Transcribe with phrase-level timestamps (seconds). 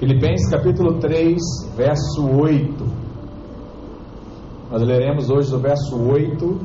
[0.00, 1.36] Filipenses capítulo 3,
[1.76, 2.84] verso 8.
[4.70, 6.58] Nós leremos hoje do verso 8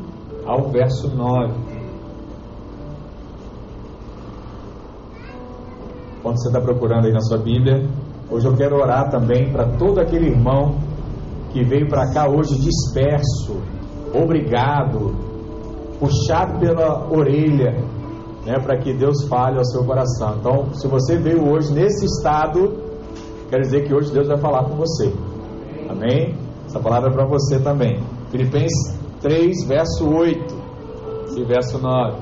[0.45, 1.53] ao verso 9.
[6.23, 7.85] Quando você está procurando aí na sua Bíblia,
[8.31, 10.77] hoje eu quero orar também para todo aquele irmão
[11.51, 13.61] que veio para cá hoje disperso,
[14.13, 15.13] obrigado,
[15.99, 17.83] puxado pela orelha,
[18.45, 20.37] né, para que Deus fale ao seu coração.
[20.39, 22.84] Então, se você veio hoje nesse estado,
[23.49, 25.13] quer dizer que hoje Deus vai falar com você.
[25.89, 26.35] Amém?
[26.65, 27.99] Essa palavra é para você também.
[28.31, 30.55] Filipenses 3, verso 8
[31.37, 32.17] e verso 9.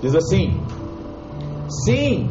[0.00, 0.60] Diz assim:
[1.84, 2.30] Sim,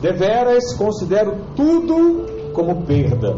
[0.00, 3.36] deveras considero tudo como perda,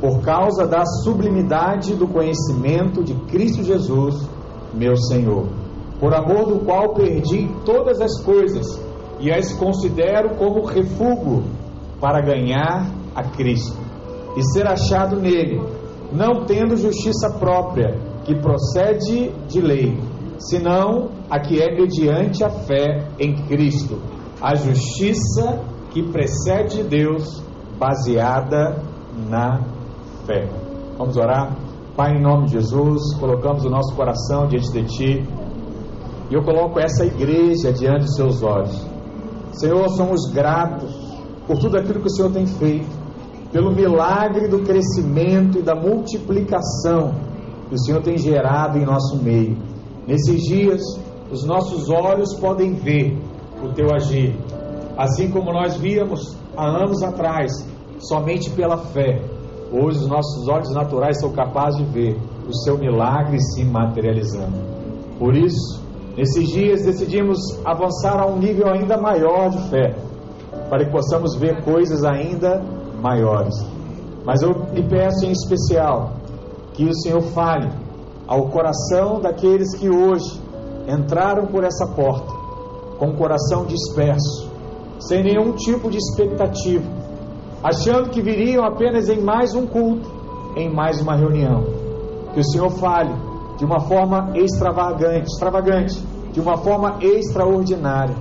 [0.00, 4.28] por causa da sublimidade do conhecimento de Cristo Jesus,
[4.74, 5.46] meu Senhor,
[5.98, 8.80] por amor do qual perdi todas as coisas
[9.20, 11.44] e as considero como refúgio
[12.00, 13.76] para ganhar a Cristo
[14.36, 15.60] e ser achado nele,
[16.12, 19.98] não tendo justiça própria, que procede de lei,
[20.38, 23.98] senão a que é mediante a fé em Cristo,
[24.40, 27.42] a justiça que precede de Deus,
[27.78, 28.82] baseada
[29.28, 29.62] na
[30.26, 30.48] fé.
[30.96, 31.56] Vamos orar?
[31.96, 35.28] Pai, em nome de Jesus, colocamos o nosso coração diante de Ti
[36.30, 38.86] e eu coloco essa igreja diante dos Seus olhos.
[39.52, 40.94] Senhor, somos gratos
[41.46, 42.97] por tudo aquilo que o Senhor tem feito
[43.52, 47.14] pelo milagre do crescimento e da multiplicação
[47.68, 49.56] que o Senhor tem gerado em nosso meio.
[50.06, 50.80] Nesses dias,
[51.30, 53.16] os nossos olhos podem ver
[53.62, 54.34] o teu agir,
[54.96, 57.52] assim como nós víamos há anos atrás,
[57.98, 59.20] somente pela fé.
[59.70, 62.16] Hoje, os nossos olhos naturais são capazes de ver
[62.48, 64.56] o seu milagre se materializando.
[65.18, 65.82] Por isso,
[66.16, 69.94] nesses dias decidimos avançar a um nível ainda maior de fé,
[70.70, 72.62] para que possamos ver coisas ainda
[73.00, 73.54] maiores.
[74.24, 76.12] Mas eu lhe peço em especial
[76.74, 77.68] que o Senhor fale
[78.26, 80.40] ao coração daqueles que hoje
[80.86, 82.32] entraram por essa porta
[82.98, 84.50] com o coração disperso,
[85.00, 86.84] sem nenhum tipo de expectativa,
[87.62, 90.10] achando que viriam apenas em mais um culto,
[90.56, 91.64] em mais uma reunião.
[92.34, 93.14] Que o Senhor fale
[93.56, 98.14] de uma forma extravagante, extravagante, de uma forma extraordinária,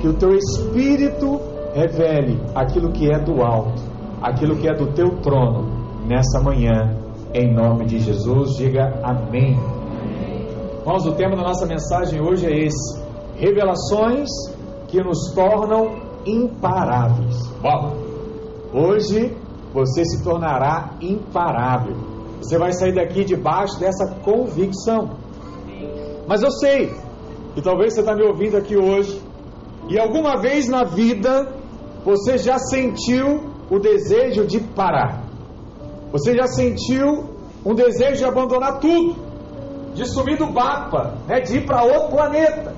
[0.00, 1.40] que o teu espírito
[1.72, 3.85] revele aquilo que é do alto
[4.22, 5.66] aquilo que é do teu trono
[6.06, 6.96] nessa manhã,
[7.34, 8.56] em nome de Jesus.
[8.56, 9.58] Diga amém.
[10.80, 13.02] Irmãos, o tema da nossa mensagem hoje é esse:
[13.36, 14.28] revelações
[14.88, 17.36] que nos tornam imparáveis.
[17.60, 17.96] Bom,
[18.72, 19.36] hoje
[19.72, 21.96] você se tornará imparável.
[22.40, 25.10] Você vai sair daqui debaixo dessa convicção.
[26.26, 26.94] Mas eu sei
[27.54, 29.20] que talvez você está me ouvindo aqui hoje
[29.88, 31.48] e alguma vez na vida
[32.04, 35.24] você já sentiu o desejo de parar.
[36.12, 39.16] Você já sentiu um desejo de abandonar tudo,
[39.94, 42.74] de sumir do mapa, né, de ir para outro planeta.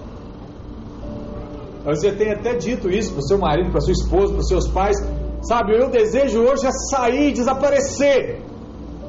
[1.85, 4.97] Você tem até dito isso para o seu marido, para sua esposa, para seus pais.
[5.43, 8.41] Sabe, o meu desejo hoje é sair, desaparecer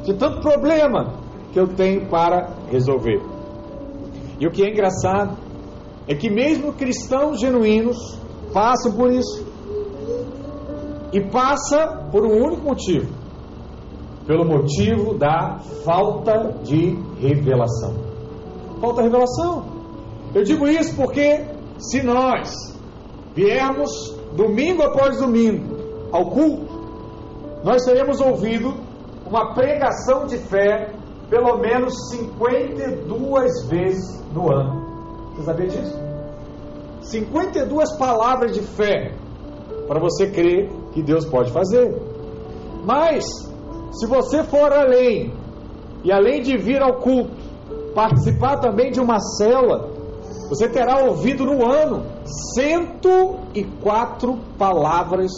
[0.03, 1.13] de tanto problema
[1.51, 3.21] que eu tenho para resolver.
[4.39, 5.37] E o que é engraçado
[6.07, 7.97] é que mesmo cristãos genuínos
[8.53, 9.45] passam por isso.
[11.11, 13.11] E passa por um único motivo:
[14.27, 17.95] pelo motivo da falta de revelação.
[18.79, 19.65] Falta revelação.
[20.33, 21.45] Eu digo isso porque
[21.79, 22.77] se nós
[23.33, 23.89] viermos
[24.35, 25.77] domingo após domingo
[26.11, 26.79] ao culto,
[27.63, 28.73] nós teremos ouvido
[29.25, 30.93] uma pregação de fé
[31.29, 35.33] pelo menos 52 vezes no ano.
[35.35, 35.97] Você sabia disso?
[37.01, 39.13] 52 palavras de fé
[39.87, 40.69] para você crer
[40.99, 41.95] que Deus pode fazer.
[42.83, 43.25] Mas,
[43.91, 45.33] se você for além,
[46.03, 47.31] e além de vir ao culto,
[47.95, 49.89] participar também de uma cela,
[50.49, 52.05] você terá ouvido no ano
[52.55, 55.31] 104 palavras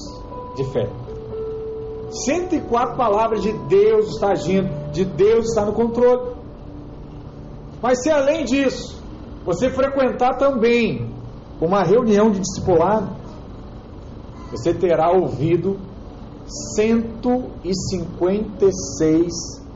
[0.56, 0.90] de fé.
[2.10, 6.32] 104 palavras de Deus está agindo, de Deus está no controle.
[7.82, 9.02] Mas se além disso,
[9.46, 11.10] você frequentar também
[11.60, 13.21] uma reunião de discipulado,
[14.52, 15.80] você terá ouvido
[16.76, 19.32] 156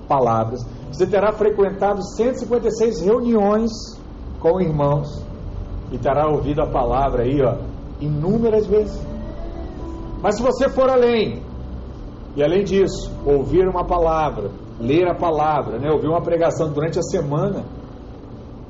[0.07, 0.63] palavras.
[0.91, 3.71] Você terá frequentado 156 reuniões
[4.39, 5.25] com irmãos
[5.91, 7.55] e terá ouvido a palavra aí, ó,
[8.01, 9.01] inúmeras vezes.
[10.21, 11.41] Mas se você for além,
[12.35, 17.03] e além disso, ouvir uma palavra, ler a palavra, né, ouvir uma pregação durante a
[17.03, 17.65] semana,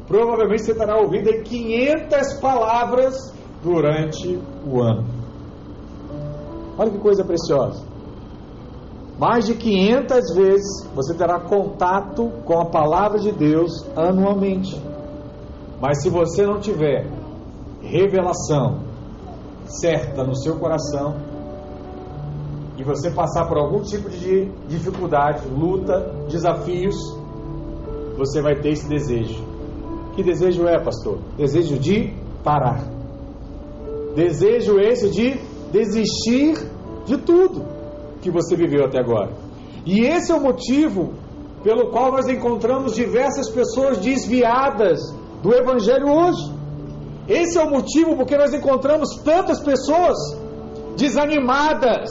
[0.07, 3.15] provavelmente você terá ouvido aí 500 palavras
[3.63, 5.14] durante o ano.
[6.77, 7.83] Olha que coisa preciosa.
[9.17, 14.81] Mais de 500 vezes você terá contato com a palavra de Deus anualmente.
[15.81, 17.07] Mas se você não tiver
[17.81, 18.79] revelação
[19.65, 21.15] certa no seu coração
[22.77, 26.95] e você passar por algum tipo de dificuldade, luta, desafios,
[28.17, 29.43] você vai ter esse desejo.
[30.15, 31.19] Que desejo é, pastor?
[31.37, 32.13] Desejo de
[32.43, 32.83] parar.
[34.13, 36.55] Desejo esse de desistir
[37.05, 37.65] de tudo
[38.21, 39.31] que você viveu até agora.
[39.85, 41.13] E esse é o motivo
[41.63, 44.99] pelo qual nós encontramos diversas pessoas desviadas
[45.43, 46.53] do Evangelho hoje.
[47.27, 50.15] Esse é o motivo porque nós encontramos tantas pessoas
[50.95, 52.09] desanimadas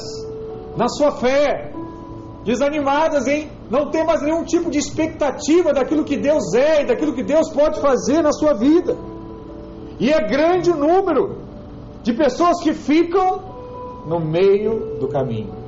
[0.76, 1.72] na sua fé,
[2.44, 7.14] desanimadas em não ter mais nenhum tipo de expectativa daquilo que Deus é e daquilo
[7.14, 8.96] que Deus pode fazer na sua vida.
[9.98, 11.38] E é grande o número
[12.02, 13.53] de pessoas que ficam
[14.06, 15.64] no meio do caminho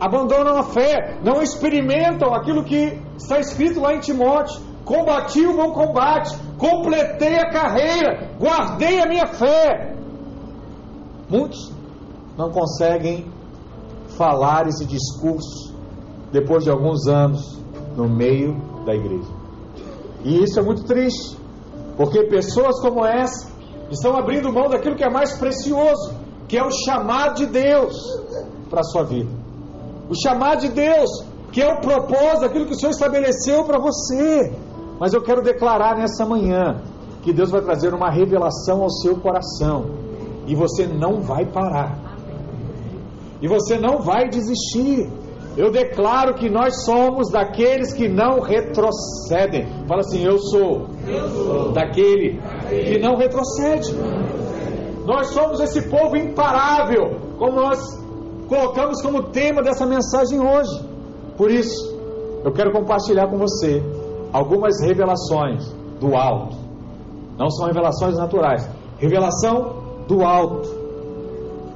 [0.00, 4.60] abandonam a fé, não experimentam aquilo que está escrito lá em Timóteo.
[4.84, 9.94] Combati o bom combate, completei a carreira, guardei a minha fé.
[11.28, 11.70] Muitos
[12.38, 13.26] não conseguem
[14.16, 15.74] falar esse discurso
[16.32, 17.58] depois de alguns anos
[17.94, 19.30] no meio da igreja.
[20.24, 21.36] E isso é muito triste,
[21.96, 23.52] porque pessoas como essa
[23.90, 26.14] estão abrindo mão daquilo que é mais precioso,
[26.48, 27.94] que é o chamado de Deus
[28.70, 29.48] para a sua vida
[30.08, 31.10] o chamado de Deus,
[31.52, 34.52] que é o propósito daquilo que o Senhor estabeleceu para você.
[34.98, 36.80] Mas eu quero declarar nessa manhã
[37.22, 39.86] que Deus vai trazer uma revelação ao seu coração
[40.46, 42.16] e você não vai parar.
[43.40, 45.08] E você não vai desistir.
[45.56, 49.66] Eu declaro que nós somos daqueles que não retrocedem.
[49.86, 51.72] Fala assim: Eu sou, eu sou.
[51.72, 53.92] daquele que não retrocede.
[55.08, 57.78] Nós somos esse povo imparável, como nós
[58.46, 60.84] colocamos como tema dessa mensagem hoje.
[61.34, 61.96] Por isso,
[62.44, 63.82] eu quero compartilhar com você
[64.30, 65.64] algumas revelações
[65.98, 66.58] do alto.
[67.38, 68.68] Não são revelações naturais,
[68.98, 70.68] revelação do alto,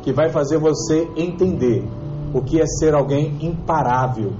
[0.03, 1.89] que vai fazer você entender
[2.35, 4.33] o que é ser alguém imparável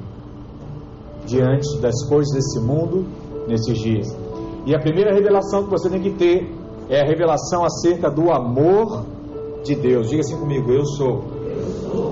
[1.25, 3.07] diante das coisas desse mundo
[3.49, 4.15] nesses dias.
[4.67, 9.05] E a primeira revelação que você tem que ter é a revelação acerca do amor
[9.65, 10.09] de Deus.
[10.09, 11.25] Diga assim comigo: Eu sou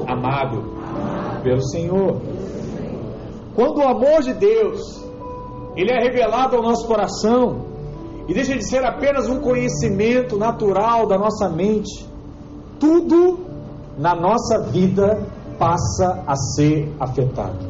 [0.06, 0.62] amado
[1.42, 2.16] pelo Senhor.
[3.54, 5.00] Quando o amor de Deus
[5.76, 7.64] ele é revelado ao nosso coração
[8.28, 12.06] e deixa de ser apenas um conhecimento natural da nossa mente,
[12.78, 13.40] tudo
[13.98, 15.20] na nossa vida
[15.58, 17.68] passa a ser afetado.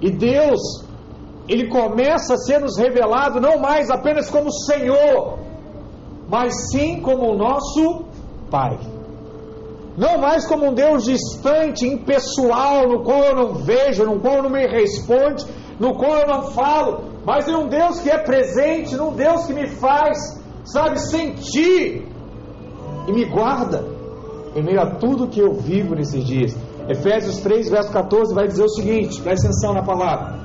[0.00, 0.84] E Deus,
[1.48, 5.38] ele começa a ser nos revelado não mais apenas como Senhor,
[6.28, 8.04] mas sim como o nosso
[8.50, 8.78] Pai.
[9.96, 14.42] Não mais como um Deus distante, impessoal, no qual eu não vejo, no qual eu
[14.44, 15.44] não me responde,
[15.78, 19.52] no qual eu não falo, mas em um Deus que é presente, num Deus que
[19.52, 20.18] me faz,
[20.64, 22.06] sabe, sentir
[23.06, 23.84] e me guarda
[24.54, 26.56] em meio a tudo que eu vivo nesses dias.
[26.88, 30.38] Efésios 3, verso 14 vai dizer o seguinte: presta atenção na palavra.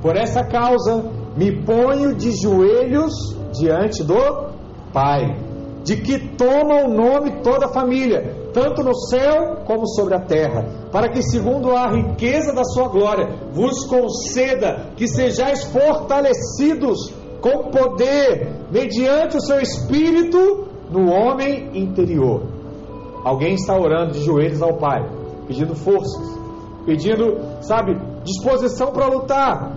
[0.00, 1.04] Por essa causa
[1.36, 3.12] me ponho de joelhos
[3.52, 4.53] diante do
[4.94, 5.36] Pai,
[5.82, 10.64] de que toma o nome toda a família tanto no céu como sobre a terra,
[10.92, 18.68] para que, segundo a riqueza da sua glória, vos conceda que sejais fortalecidos com poder,
[18.70, 22.42] mediante o seu espírito, no homem interior.
[23.24, 25.04] Alguém está orando de joelhos ao Pai,
[25.48, 26.38] pedindo forças,
[26.86, 29.76] pedindo, sabe, disposição para lutar.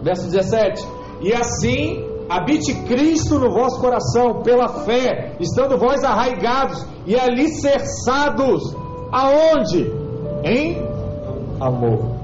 [0.00, 0.86] Verso 17:
[1.20, 8.74] E assim habite Cristo no vosso coração pela fé, estando vós arraigados e alicerçados
[9.12, 9.92] aonde?
[10.42, 10.82] Em
[11.60, 12.14] amor.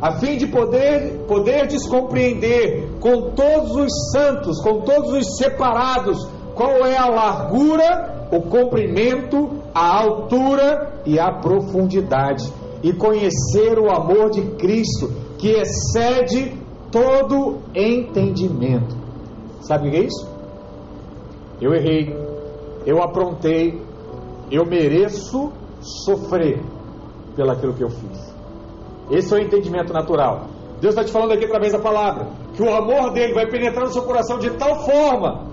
[0.00, 6.84] A fim de poder poder descompreender com todos os santos, com todos os separados, qual
[6.84, 14.42] é a largura, o comprimento, a altura e a profundidade, e conhecer o amor de
[14.56, 16.52] Cristo, que excede
[16.90, 19.01] todo entendimento
[19.62, 20.28] Sabe o que é isso?
[21.60, 22.14] Eu errei,
[22.84, 23.80] eu aprontei,
[24.50, 26.60] eu mereço sofrer
[27.36, 28.34] pelaquilo que eu fiz.
[29.10, 30.46] Esse é o entendimento natural.
[30.80, 33.92] Deus está te falando aqui através da palavra que o amor dele vai penetrar no
[33.92, 35.46] seu coração de tal forma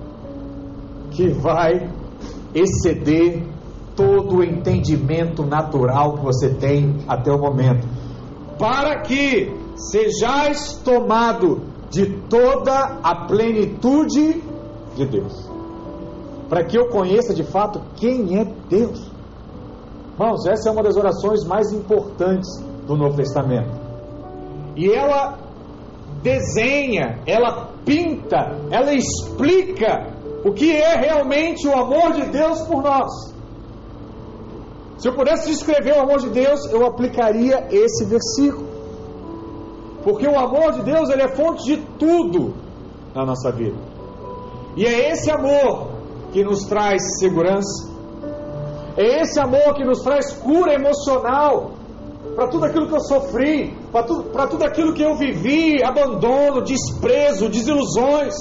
[1.11, 1.89] que vai
[2.53, 3.43] exceder
[3.95, 7.87] todo o entendimento natural que você tem até o momento,
[8.57, 14.43] para que sejais tomado de toda a plenitude
[14.95, 15.49] de Deus.
[16.47, 19.09] Para que eu conheça de fato quem é Deus.
[20.13, 22.49] Irmãos, essa é uma das orações mais importantes
[22.85, 23.71] do Novo Testamento.
[24.75, 25.37] E ela
[26.21, 33.11] desenha, ela pinta, ela explica o que é realmente o amor de Deus por nós.
[34.97, 38.68] Se eu pudesse descrever o amor de Deus, eu aplicaria esse versículo.
[40.03, 42.53] Porque o amor de Deus ele é fonte de tudo
[43.13, 43.77] na nossa vida.
[44.75, 45.89] E é esse amor
[46.31, 47.89] que nos traz segurança.
[48.95, 51.71] É esse amor que nos traz cura emocional
[52.35, 57.49] para tudo aquilo que eu sofri, para tudo, tudo aquilo que eu vivi, abandono, desprezo,
[57.49, 58.33] desilusões.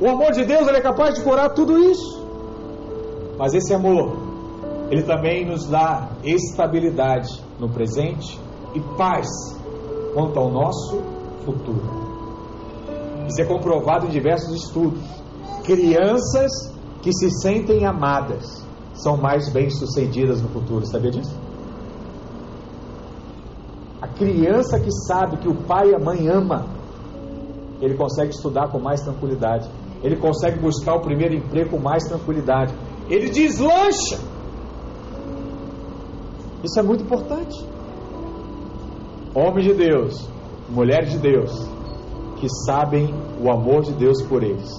[0.00, 2.24] O amor de Deus ele é capaz de curar tudo isso.
[3.38, 4.16] Mas esse amor,
[4.90, 7.28] ele também nos dá estabilidade
[7.58, 8.38] no presente
[8.74, 9.28] e paz
[10.14, 11.02] quanto ao nosso
[11.44, 12.04] futuro.
[13.28, 15.02] Isso é comprovado em diversos estudos.
[15.64, 16.50] Crianças
[17.02, 21.36] que se sentem amadas são mais bem-sucedidas no futuro, sabia disso?
[24.00, 26.66] A criança que sabe que o pai e a mãe ama,
[27.80, 29.68] ele consegue estudar com mais tranquilidade.
[30.02, 32.74] Ele consegue buscar o primeiro emprego com mais tranquilidade.
[33.08, 34.20] Ele deslancha.
[36.62, 37.73] Isso é muito importante.
[39.34, 40.28] Homens de Deus,
[40.68, 41.50] mulheres de Deus,
[42.36, 43.12] que sabem
[43.42, 44.70] o amor de Deus por eles,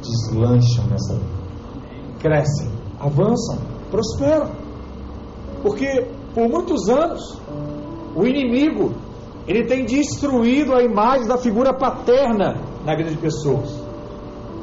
[0.00, 1.38] deslancham nessa vida.
[2.18, 3.58] Crescem, avançam,
[3.90, 4.50] prosperam.
[5.62, 7.38] Porque por muitos anos
[8.16, 8.94] o inimigo
[9.46, 13.68] ele tem destruído a imagem da figura paterna na vida de pessoas.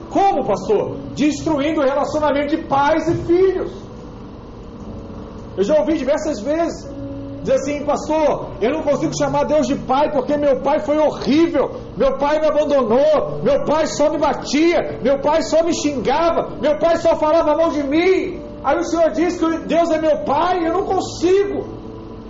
[0.09, 0.97] Como, pastor?
[1.15, 3.71] Destruindo o relacionamento de pais e filhos.
[5.57, 6.94] Eu já ouvi diversas vezes
[7.45, 11.71] dizer assim, pastor, eu não consigo chamar Deus de pai porque meu pai foi horrível,
[11.95, 16.77] meu pai me abandonou, meu pai só me batia, meu pai só me xingava, meu
[16.79, 18.41] pai só falava mal de mim.
[18.63, 21.65] Aí o Senhor diz que Deus é meu pai, eu não consigo.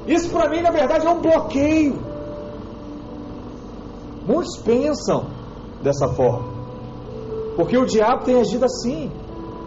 [0.06, 1.98] Isso para mim, na verdade, é um bloqueio.
[4.28, 5.28] Muitos pensam
[5.82, 6.50] dessa forma,
[7.56, 9.12] porque o diabo tem agido assim.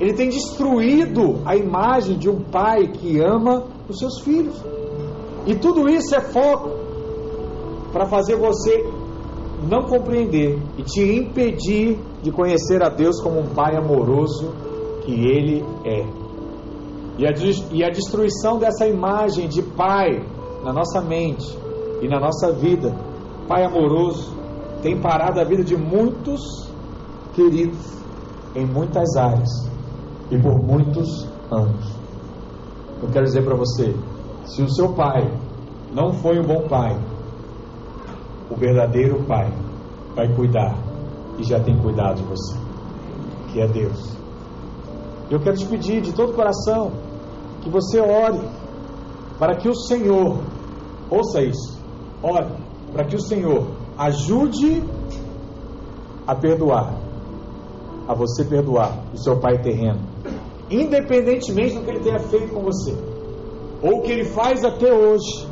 [0.01, 4.55] Ele tem destruído a imagem de um pai que ama os seus filhos.
[5.49, 6.69] E tudo isso é foco
[7.91, 8.85] para fazer você
[9.67, 14.53] não compreender e te impedir de conhecer a Deus como um Pai amoroso
[15.01, 16.07] que Ele é.
[17.17, 17.31] E a,
[17.73, 20.23] e a destruição dessa imagem de Pai
[20.63, 21.59] na nossa mente
[22.03, 22.95] e na nossa vida,
[23.49, 24.37] Pai amoroso,
[24.83, 26.43] tem parado a vida de muitos
[27.33, 27.99] queridos
[28.55, 29.49] em muitas áreas
[30.31, 31.91] e por muitos anos.
[33.03, 33.95] Eu quero dizer para você,
[34.49, 35.31] se o seu pai
[35.93, 36.99] não foi um bom pai,
[38.51, 39.53] o verdadeiro pai
[40.15, 40.75] vai cuidar
[41.39, 42.59] e já tem cuidado de você,
[43.53, 44.17] que é Deus.
[45.31, 46.93] Eu quero te pedir de todo coração
[47.61, 48.41] que você ore
[49.39, 50.43] para que o Senhor,
[51.11, 51.79] ouça isso,
[52.23, 52.49] ore
[52.93, 53.67] para que o Senhor
[53.99, 54.83] ajude
[56.27, 56.95] a perdoar,
[58.09, 60.01] a você perdoar o seu pai terreno,
[60.71, 63.08] independentemente do que ele tenha feito com você
[63.83, 65.47] ou que ele faz até hoje.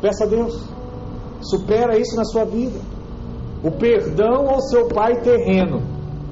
[0.00, 0.68] Peça a Deus,
[1.40, 2.78] supera isso na sua vida.
[3.62, 5.82] O perdão ao seu pai terreno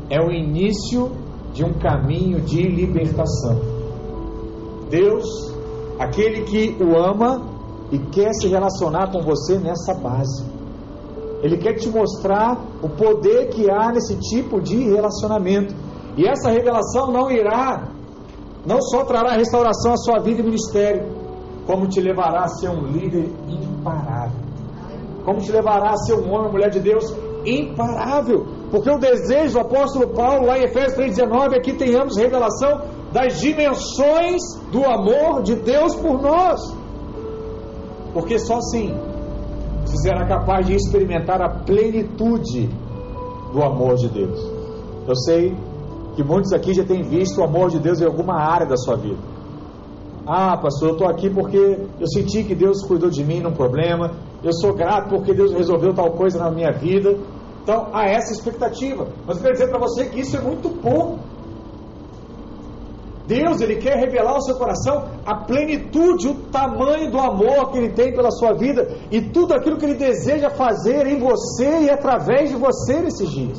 [0.09, 1.13] é o início
[1.53, 3.61] de um caminho de libertação.
[4.89, 5.25] Deus,
[5.99, 7.43] aquele que o ama
[7.93, 10.45] e quer se relacionar com você nessa base.
[11.43, 15.75] Ele quer te mostrar o poder que há nesse tipo de relacionamento.
[16.17, 17.89] E essa revelação não irá
[18.67, 21.07] não só trará restauração à sua vida e ministério,
[21.67, 24.40] como te levará a ser um líder imparável.
[25.25, 27.05] Como te levará a ser um homem, mulher de Deus
[27.45, 28.47] imparável.
[28.71, 33.40] Porque o desejo do apóstolo Paulo, lá em Efésios 3,19, é que tenhamos revelação das
[33.40, 34.40] dimensões
[34.71, 36.61] do amor de Deus por nós.
[38.12, 38.95] Porque só assim
[39.85, 42.69] você será capaz de experimentar a plenitude
[43.52, 44.40] do amor de Deus.
[45.07, 45.57] Eu sei
[46.21, 48.97] que muitos aqui já têm visto o amor de Deus em alguma área da sua
[48.97, 49.17] vida.
[50.27, 54.12] Ah, pastor, eu estou aqui porque eu senti que Deus cuidou de mim num problema,
[54.45, 57.17] eu sou grato porque Deus resolveu tal coisa na minha vida.
[57.62, 59.09] Então, há essa expectativa.
[59.27, 61.19] Mas eu quero dizer para você que isso é muito pouco.
[63.27, 67.91] Deus, Ele quer revelar ao seu coração a plenitude, o tamanho do amor que Ele
[67.91, 72.50] tem pela sua vida e tudo aquilo que Ele deseja fazer em você e através
[72.50, 73.59] de você nesses dias.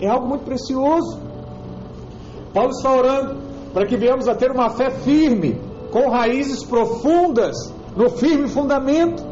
[0.00, 1.25] É algo muito precioso.
[2.56, 3.36] Paulo está orando
[3.74, 5.60] para que venhamos a ter uma fé firme,
[5.92, 7.54] com raízes profundas,
[7.94, 9.22] no firme fundamento,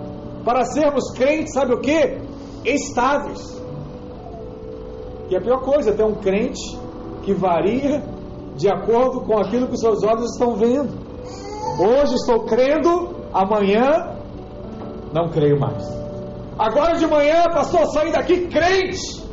[0.44, 2.18] para sermos crentes, sabe o que?
[2.66, 3.40] Estáveis.
[5.30, 6.78] E a pior coisa é ter um crente
[7.22, 8.02] que varia
[8.56, 10.92] de acordo com aquilo que seus olhos estão vendo.
[11.80, 14.18] Hoje estou crendo, amanhã
[15.14, 15.82] não creio mais.
[16.58, 19.24] Agora de manhã, pastor, saí daqui crente.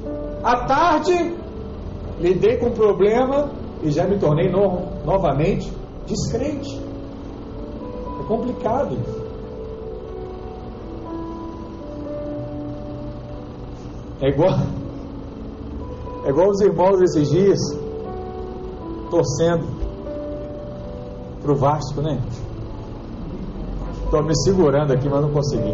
[0.41, 1.36] À tarde,
[2.21, 5.72] lidei com o problema e já me tornei no, novamente
[6.06, 6.80] descrente.
[8.20, 8.98] É complicado.
[14.22, 14.54] É igual,
[16.26, 17.60] é igual os irmãos esses dias
[19.10, 19.66] torcendo
[21.42, 22.22] pro Vasco, né?
[24.06, 25.74] Estou me segurando aqui, mas não consegui.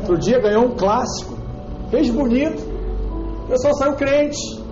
[0.00, 1.34] Outro dia ganhou um clássico,
[1.90, 2.62] fez bonito,
[3.44, 4.65] o pessoal saiu crente.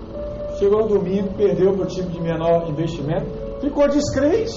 [0.58, 3.26] Chegou no domingo, perdeu para o time de menor investimento,
[3.61, 4.52] ficou descrente.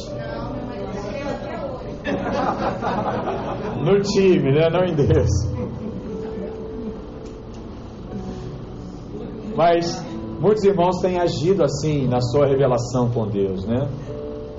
[3.83, 4.69] No time, né?
[4.71, 5.29] Não em Deus.
[9.55, 10.05] Mas
[10.39, 13.89] muitos irmãos têm agido assim na sua revelação com Deus, né?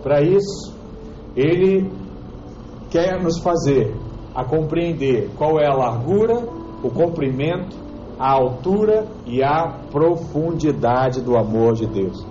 [0.02, 0.74] Para isso,
[1.36, 1.90] Ele
[2.90, 3.94] quer nos fazer
[4.34, 6.40] a compreender qual é a largura,
[6.82, 7.76] o comprimento,
[8.18, 12.26] a altura e a profundidade do amor de Deus.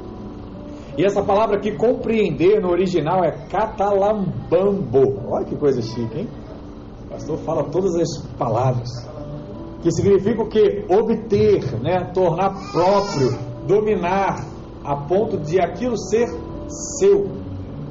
[0.98, 5.22] E essa palavra aqui, compreender, no original é catalambambo.
[5.30, 6.28] Olha que coisa chique, hein?
[7.06, 8.90] O pastor fala todas as palavras.
[9.84, 10.86] Que significa o que?
[10.90, 12.12] Obter, né?
[12.14, 14.44] tornar próprio, dominar,
[14.84, 16.28] a ponto de aquilo ser
[17.00, 17.30] seu.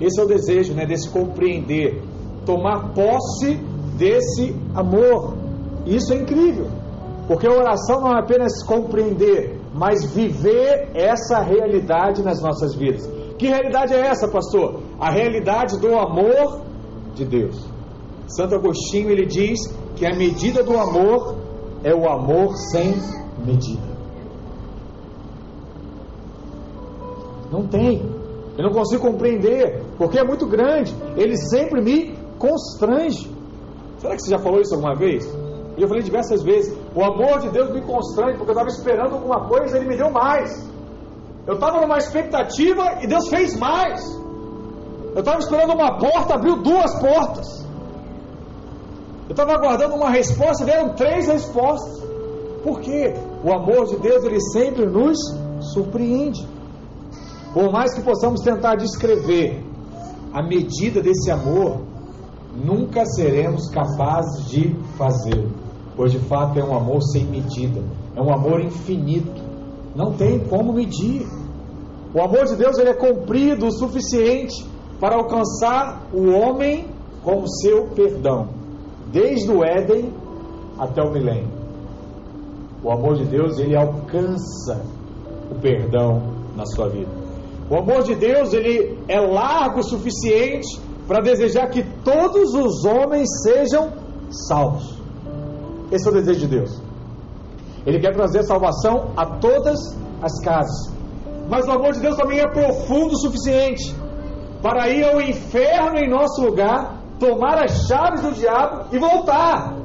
[0.01, 0.85] Esse é o desejo, né?
[0.85, 2.03] Desse compreender,
[2.45, 3.55] tomar posse
[3.97, 5.35] desse amor.
[5.87, 6.67] Isso é incrível,
[7.27, 13.09] porque a oração não é apenas compreender, mas viver essa realidade nas nossas vidas.
[13.37, 14.81] Que realidade é essa, pastor?
[15.01, 16.63] A realidade do amor
[17.15, 17.67] de Deus.
[18.29, 19.61] Santo Agostinho ele diz
[19.97, 21.37] que a medida do amor
[21.83, 22.95] é o amor sem
[23.45, 23.97] medida.
[27.51, 28.03] Não tem.
[28.57, 30.95] Eu não consigo compreender, porque é muito grande.
[31.17, 33.31] Ele sempre me constrange.
[33.99, 35.27] Será que você já falou isso alguma vez?
[35.77, 39.15] E eu falei diversas vezes: o amor de Deus me constrange, porque eu estava esperando
[39.15, 40.51] alguma coisa Ele me deu mais.
[41.47, 44.03] Eu estava numa expectativa e Deus fez mais.
[45.15, 47.65] Eu estava esperando uma porta, abriu duas portas.
[49.29, 52.05] Eu estava aguardando uma resposta deram três respostas.
[52.63, 53.15] Por quê?
[53.45, 55.19] O amor de Deus, ele sempre nos
[55.73, 56.47] surpreende.
[57.53, 59.65] Por mais que possamos tentar descrever
[60.33, 61.81] a medida desse amor,
[62.55, 65.51] nunca seremos capazes de fazê-lo,
[65.97, 67.83] pois de fato é um amor sem medida,
[68.15, 69.43] é um amor infinito,
[69.95, 71.27] não tem como medir.
[72.15, 74.65] O amor de Deus ele é comprido o suficiente
[75.01, 76.87] para alcançar o homem
[77.25, 78.49] com o seu perdão,
[79.11, 80.13] desde o Éden
[80.79, 81.49] até o milênio.
[82.83, 84.85] O amor de Deus ele alcança
[85.51, 86.23] o perdão
[86.55, 87.11] na sua vida.
[87.69, 93.29] O amor de Deus ele é largo o suficiente para desejar que todos os homens
[93.43, 93.93] sejam
[94.31, 94.96] salvos.
[95.91, 96.83] Esse é o desejo de Deus.
[97.87, 99.79] Ele quer trazer salvação a todas
[100.21, 100.93] as casas.
[101.49, 103.95] Mas o amor de Deus também é profundo o suficiente
[104.61, 109.77] para ir ao inferno em nosso lugar, tomar as chaves do diabo e voltar.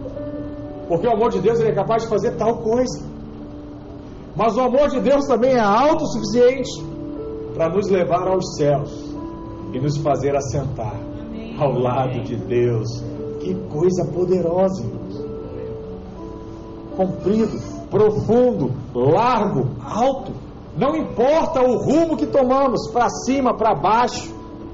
[0.88, 3.06] Porque o amor de Deus ele é capaz de fazer tal coisa.
[4.36, 6.72] Mas o amor de Deus também é alto o suficiente
[7.54, 9.14] para nos levar aos céus
[9.74, 10.96] e nos fazer assentar
[11.60, 12.88] ao lado de Deus.
[13.40, 14.84] Que coisa poderosa.
[16.96, 20.32] Comprido, profundo, largo, alto.
[20.78, 24.34] Não importa o rumo que tomamos, para cima, para baixo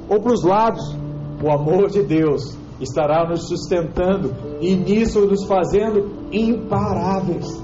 [0.09, 0.95] ou para os lados,
[1.43, 7.63] o amor de Deus estará nos sustentando e nisso nos fazendo imparáveis.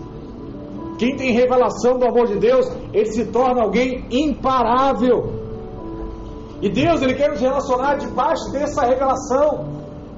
[0.97, 5.43] Quem tem revelação do amor de Deus, ele se torna alguém imparável.
[6.61, 9.65] E Deus, Ele quer nos relacionar debaixo dessa revelação,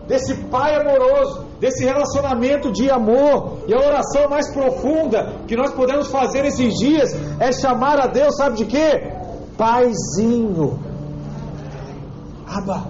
[0.08, 3.58] desse Pai amoroso, desse relacionamento de amor.
[3.68, 8.36] E a oração mais profunda que nós podemos fazer esses dias é chamar a Deus,
[8.38, 9.12] sabe de quê?
[9.58, 10.80] Paizinho.
[12.46, 12.86] Abba.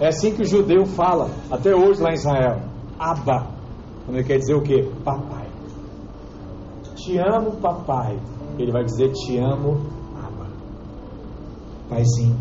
[0.00, 2.62] É assim que o judeu fala, até hoje lá em Israel.
[2.98, 3.48] Abba.
[4.06, 4.90] Quando ele quer dizer o quê?
[5.04, 5.46] Papai.
[6.96, 8.18] Te amo, papai.
[8.58, 9.80] Ele vai dizer: Te amo,
[11.88, 12.36] Paizinho.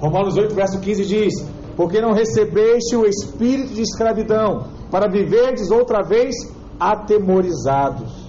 [0.00, 6.02] Romanos 8, verso 15 diz: Porque não recebeste o espírito de escravidão, para viverdes outra
[6.02, 6.34] vez
[6.78, 8.24] atemorizados.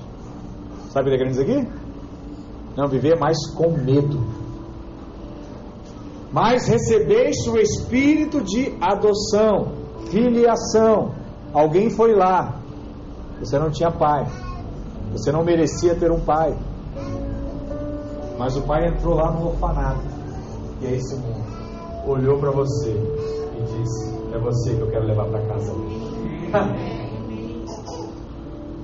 [0.90, 1.68] Sabe o que ele diz aqui?
[2.76, 4.20] Não viver mais com medo.
[6.32, 9.74] Mas recebeste o espírito de adoção,
[10.10, 11.14] filiação.
[11.54, 12.60] Alguém foi lá.
[13.40, 14.26] Você não tinha pai.
[15.12, 16.58] Você não merecia ter um pai.
[18.38, 20.02] Mas o pai entrou lá no orfanato
[20.82, 21.46] e esse mundo
[22.06, 22.92] olhou para você
[24.34, 25.74] é você que eu quero levar para casa.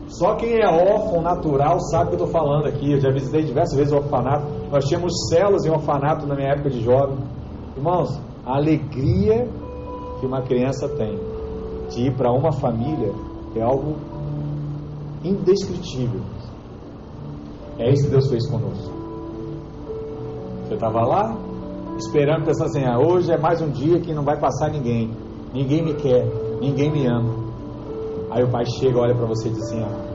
[0.08, 2.92] Só quem é órfão natural sabe o que eu estou falando aqui.
[2.92, 4.46] Eu já visitei diversas vezes o orfanato.
[4.72, 7.18] Nós tínhamos células em orfanato na minha época de jovem.
[7.76, 9.48] Irmãos, a alegria
[10.20, 11.18] que uma criança tem
[11.90, 13.12] de ir para uma família
[13.56, 13.96] é algo
[15.24, 16.22] indescritível.
[17.80, 18.92] É isso que Deus fez conosco.
[20.68, 21.36] Você estava lá,
[21.98, 25.12] esperando, pensando assim: ah, hoje é mais um dia que não vai passar ninguém,
[25.54, 26.26] ninguém me quer,
[26.60, 27.34] ninguém me ama.
[28.30, 30.12] Aí o pai chega, olha para você e diz assim: ah,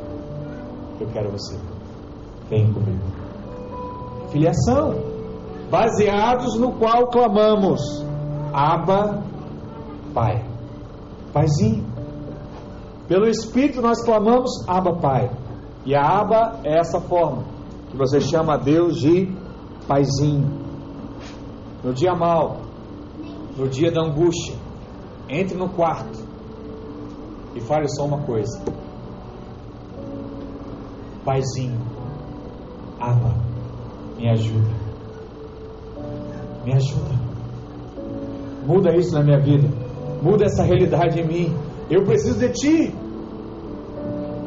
[1.00, 1.56] eu quero você,
[2.48, 3.02] vem comigo.
[4.30, 4.94] Filiação,
[5.70, 7.80] baseados no qual clamamos,
[8.52, 9.22] Abba,
[10.14, 10.44] Pai,
[11.32, 11.84] Paizinho.
[13.06, 15.30] Pelo Espírito nós clamamos Abba, Pai.
[15.84, 17.44] E a Abba é essa forma
[17.90, 19.32] que você chama a Deus de
[19.86, 20.65] Paizinho
[21.86, 22.62] no dia mal,
[23.56, 24.56] no dia da angústia,
[25.28, 26.18] entre no quarto
[27.54, 28.60] e fale só uma coisa:
[31.24, 31.80] Paizinho,
[32.98, 33.36] Abba,
[34.18, 34.74] me ajuda,
[36.64, 37.14] me ajuda,
[38.66, 39.68] muda isso na minha vida,
[40.20, 41.56] muda essa realidade em mim.
[41.88, 42.94] Eu preciso de Ti.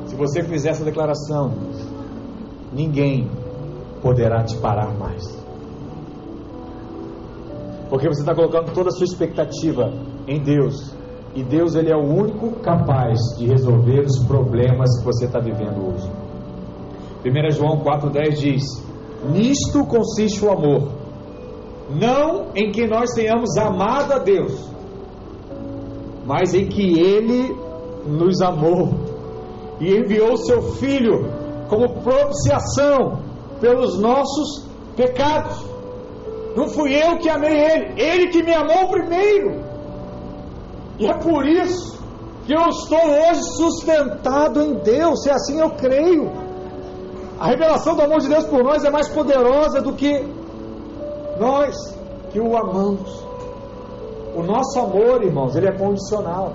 [0.07, 1.53] Se você fizer essa declaração,
[2.73, 3.29] ninguém
[4.01, 5.38] poderá te parar mais.
[7.89, 9.91] Porque você está colocando toda a sua expectativa
[10.27, 10.93] em Deus.
[11.35, 15.87] E Deus ele é o único capaz de resolver os problemas que você está vivendo
[15.87, 16.09] hoje.
[17.25, 18.63] 1 João 4,10 diz:
[19.31, 20.89] Nisto consiste o amor,
[21.89, 24.69] não em que nós tenhamos amado a Deus,
[26.25, 27.55] mas em que Ele
[28.07, 28.89] nos amou
[29.79, 31.25] e enviou seu Filho
[31.67, 33.19] como propiciação
[33.61, 35.68] pelos nossos pecados.
[36.59, 39.63] Não fui eu que amei ele, ele que me amou primeiro.
[40.99, 41.97] E é por isso
[42.45, 46.29] que eu estou hoje sustentado em Deus, e assim eu creio.
[47.39, 50.27] A revelação do amor de Deus por nós é mais poderosa do que
[51.39, 51.73] nós
[52.33, 53.23] que o amamos.
[54.35, 56.51] O nosso amor, irmãos, ele é condicional.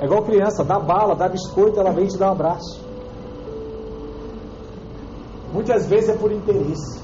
[0.00, 2.80] É igual criança, dá bala, dá biscoito, ela vem te dar um abraço.
[5.52, 7.03] Muitas vezes é por interesse.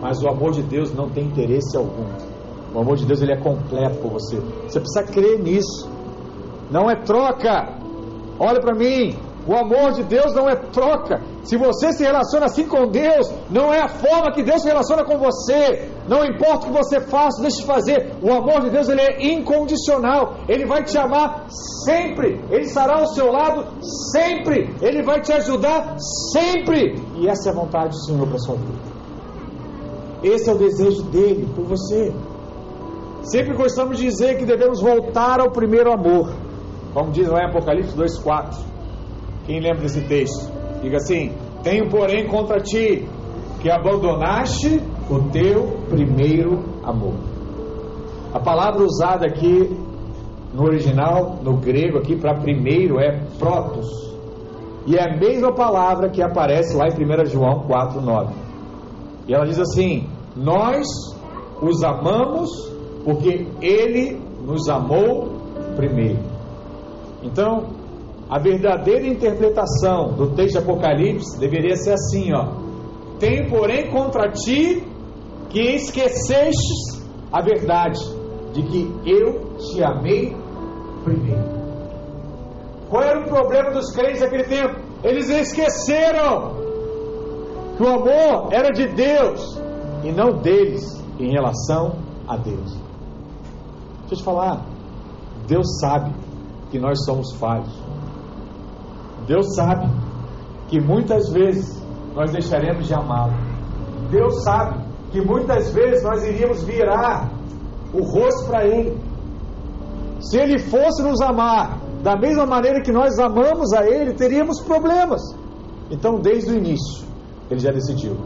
[0.00, 2.06] Mas o amor de Deus não tem interesse algum.
[2.74, 4.36] O amor de Deus ele é completo por você.
[4.66, 5.88] Você precisa crer nisso.
[6.70, 7.78] Não é troca.
[8.38, 9.16] Olha para mim.
[9.46, 11.20] O amor de Deus não é troca.
[11.42, 15.04] Se você se relaciona assim com Deus, não é a forma que Deus se relaciona
[15.04, 15.90] com você.
[16.06, 18.12] Não importa o que você faça, deixe de fazer.
[18.22, 20.34] O amor de Deus ele é incondicional.
[20.48, 21.46] Ele vai te amar
[21.84, 22.40] sempre.
[22.50, 23.66] Ele estará ao seu lado
[24.12, 24.74] sempre.
[24.80, 25.96] Ele vai te ajudar
[26.32, 27.02] sempre.
[27.16, 28.89] E essa é a vontade do Senhor para sua vida.
[30.22, 32.12] Esse é o desejo dele por você.
[33.22, 36.32] Sempre gostamos de dizer que devemos voltar ao primeiro amor.
[36.92, 38.58] Como diz lá em Apocalipse 2,4.
[39.46, 40.50] Quem lembra desse texto?
[40.82, 43.06] Diga assim: Tenho, porém, contra ti
[43.60, 47.14] que abandonaste o teu primeiro amor.
[48.32, 49.76] A palavra usada aqui
[50.54, 53.86] no original, no grego aqui para primeiro é protos.
[54.86, 58.49] E é a mesma palavra que aparece lá em 1 João 4:9.
[59.30, 60.84] E ela diz assim: Nós
[61.62, 62.50] os amamos
[63.04, 65.28] porque Ele nos amou
[65.76, 66.18] primeiro.
[67.22, 67.68] Então,
[68.28, 72.48] a verdadeira interpretação do texto de Apocalipse deveria ser assim: ó.
[73.20, 74.82] Tem, porém, contra ti
[75.48, 78.00] que esquecestes a verdade
[78.52, 80.36] de que eu te amei
[81.04, 81.60] primeiro.
[82.88, 84.74] Qual era o problema dos crentes naquele tempo?
[85.04, 86.59] Eles esqueceram
[87.80, 89.58] que o amor era de Deus
[90.04, 91.94] e não deles em relação
[92.28, 92.76] a Deus.
[94.00, 94.66] Deixa eu te falar,
[95.48, 96.14] Deus sabe
[96.70, 97.72] que nós somos falhos.
[99.26, 99.88] Deus sabe
[100.68, 101.82] que muitas vezes
[102.14, 103.32] nós deixaremos de amá-lo.
[104.10, 104.78] Deus sabe
[105.10, 107.30] que muitas vezes nós iríamos virar
[107.94, 108.94] o rosto para Ele.
[110.20, 115.22] Se Ele fosse nos amar da mesma maneira que nós amamos a Ele, teríamos problemas.
[115.90, 117.09] Então, desde o início,
[117.50, 118.16] ele já decidiu.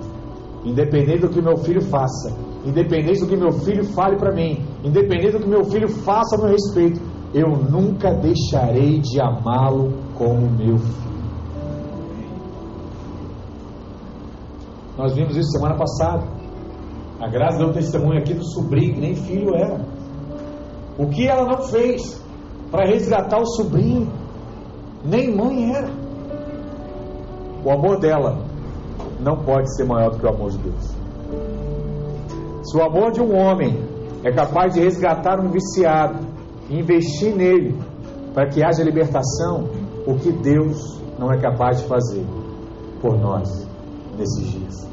[0.65, 2.35] Independente do que meu filho faça,
[2.65, 6.39] independente do que meu filho fale para mim, independente do que meu filho faça a
[6.39, 7.01] meu respeito,
[7.33, 11.05] eu nunca deixarei de amá-lo como meu filho.
[14.97, 16.25] Nós vimos isso semana passada.
[17.21, 19.85] A graça deu um testemunho aqui do sobrinho, que nem filho era.
[20.97, 22.23] O que ela não fez
[22.71, 24.09] para resgatar o sobrinho?
[25.05, 25.91] Nem mãe era.
[27.65, 28.54] O amor dela
[29.25, 30.95] não pode ser maior do que o amor de Deus.
[32.63, 33.75] Se o amor de um homem
[34.23, 36.27] é capaz de resgatar um viciado,
[36.69, 37.75] investir nele
[38.35, 39.69] para que haja libertação,
[40.07, 42.25] o que Deus não é capaz de fazer
[43.01, 43.67] por nós
[44.19, 44.89] nesses dias.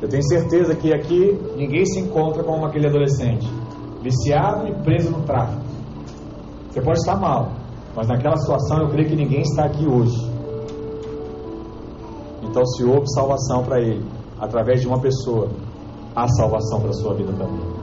[0.00, 3.48] Eu tenho certeza que aqui ninguém se encontra como aquele adolescente,
[4.00, 5.62] viciado e preso no tráfico.
[6.70, 7.50] Você pode estar mal,
[7.96, 10.37] mas naquela situação eu creio que ninguém está aqui hoje.
[12.48, 14.04] Então, se houve salvação para ele,
[14.40, 15.48] através de uma pessoa,
[16.16, 17.78] há salvação para a sua vida também.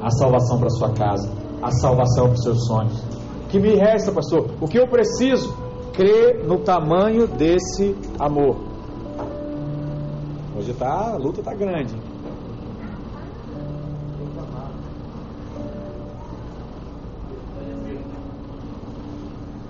[0.00, 3.02] Há salvação para a sua casa, há salvação para os seus sonhos.
[3.44, 4.50] O que me resta, pastor?
[4.60, 5.52] O que eu preciso?
[5.92, 8.56] Crer no tamanho desse amor.
[10.56, 11.94] Hoje tá, a luta está grande.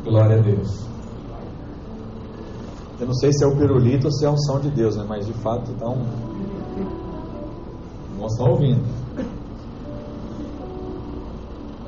[0.05, 0.94] Glória a Deus.
[3.01, 5.05] Eu não sei se é o pirulito ou se é a unção de Deus, né?
[5.09, 6.05] mas de fato está um.
[8.19, 8.85] Nós estamos ouvindo.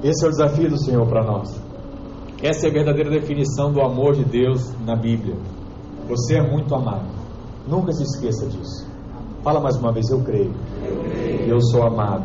[0.03, 1.61] Esse é o desafio do Senhor para nós.
[2.42, 5.37] Essa é a verdadeira definição do amor de Deus na Bíblia.
[6.09, 7.07] Você é muito amado.
[7.66, 8.87] Nunca se esqueça disso.
[9.42, 10.53] Fala mais uma vez, eu creio.
[10.85, 11.49] Eu, creio.
[11.49, 12.25] eu sou amado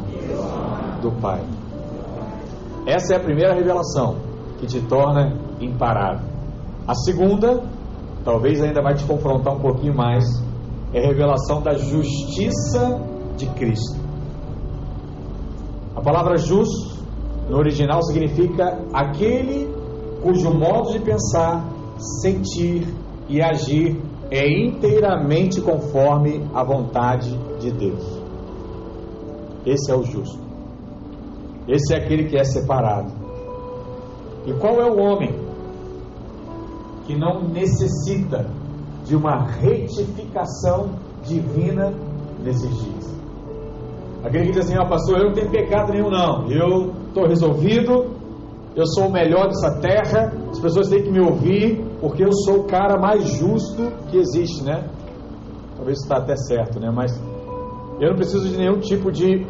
[1.02, 1.42] do Pai.
[2.86, 4.18] Essa é a primeira revelação
[4.60, 6.28] que te torna imparável.
[6.88, 7.64] A segunda,
[8.24, 10.24] talvez ainda vai te confrontar um pouquinho mais,
[10.94, 13.02] é revelação da justiça
[13.38, 14.00] de Cristo.
[15.96, 17.04] A palavra justo
[17.50, 19.70] no original significa aquele
[20.22, 21.66] cujo modo de pensar,
[22.22, 22.88] sentir
[23.28, 28.22] e agir é inteiramente conforme a vontade de Deus.
[29.66, 30.40] Esse é o justo.
[31.68, 33.12] Esse é aquele que é separado.
[34.46, 35.41] E qual é o homem
[37.12, 38.46] que não necessita
[39.06, 40.92] de uma retificação
[41.26, 41.94] divina
[42.42, 43.12] nesses dias?
[44.24, 46.50] Aquele que diz assim: Ó, oh, pastor, eu não tenho pecado nenhum, não.
[46.50, 48.12] Eu estou resolvido,
[48.76, 52.62] eu sou o melhor dessa terra, as pessoas têm que me ouvir, porque eu sou
[52.62, 54.88] o cara mais justo que existe, né?
[55.76, 56.92] Talvez está até certo, né?
[56.92, 57.12] Mas
[58.00, 59.46] eu não preciso de nenhum tipo de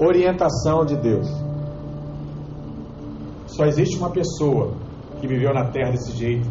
[0.00, 1.28] orientação de Deus.
[3.46, 4.72] Só existe uma pessoa
[5.20, 6.48] que viveu na terra desse jeito,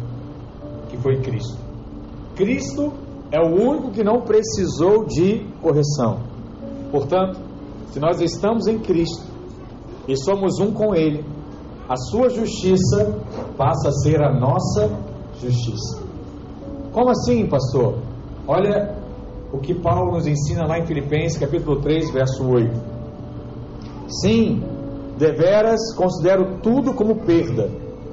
[0.88, 1.58] que foi Cristo.
[2.36, 2.92] Cristo
[3.30, 6.20] é o único que não precisou de correção.
[6.90, 7.38] Portanto,
[7.90, 9.24] se nós estamos em Cristo
[10.08, 11.24] e somos um com Ele,
[11.88, 13.20] a sua justiça
[13.56, 14.90] passa a ser a nossa
[15.40, 16.02] justiça.
[16.92, 17.98] Como assim, pastor?
[18.46, 18.96] Olha
[19.52, 22.70] o que Paulo nos ensina lá em Filipenses, capítulo 3, verso 8.
[24.22, 24.62] Sim,
[25.20, 27.68] Deveras considero tudo como perda,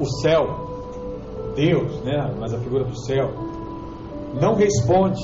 [0.00, 0.46] O céu,
[1.54, 3.30] Deus, né, mas a figura do céu,
[4.40, 5.20] não responde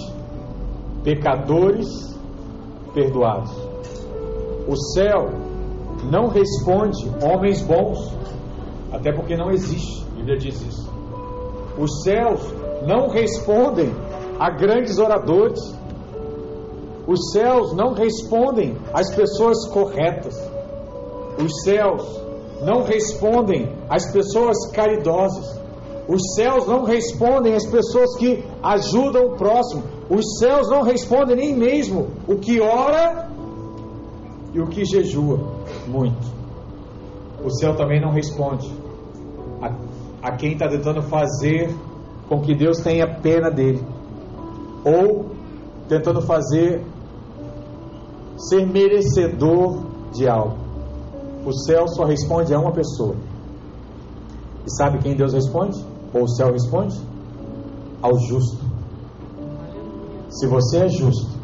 [1.03, 1.89] pecadores
[2.93, 3.51] perdoados.
[4.69, 5.31] O céu
[6.11, 7.99] não responde homens bons,
[8.93, 10.05] até porque não existe.
[10.13, 10.93] A Bíblia diz isso.
[11.79, 12.41] Os céus
[12.87, 13.91] não respondem
[14.39, 15.61] a grandes oradores.
[17.07, 20.35] Os céus não respondem às pessoas corretas.
[21.39, 22.26] Os céus
[22.63, 25.61] não respondem às pessoas caridosas.
[26.09, 29.83] Os céus não respondem às pessoas que ajudam o próximo.
[30.09, 33.29] Os céus não respondem nem mesmo o que ora
[34.55, 35.41] e o que jejua
[35.87, 36.37] muito.
[37.45, 38.73] O céu também não responde
[39.61, 41.75] a, a quem está tentando fazer
[42.29, 43.85] com que Deus tenha pena dele,
[44.85, 45.27] ou
[45.89, 46.85] tentando fazer
[48.37, 50.66] ser merecedor de algo
[51.47, 53.15] o céu só responde a uma pessoa.
[54.67, 55.79] E sabe quem Deus responde?
[56.13, 57.01] Ou o céu responde?
[58.03, 58.59] Ao justo.
[60.29, 61.39] Se você é justo,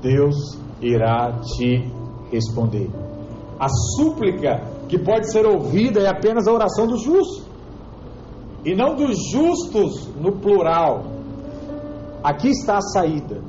[0.00, 1.90] Deus irá te
[2.30, 2.88] responder.
[3.58, 7.44] A súplica que pode ser ouvida é apenas a oração dos justos.
[8.64, 11.02] E não dos justos no plural.
[12.22, 13.42] Aqui está a saída.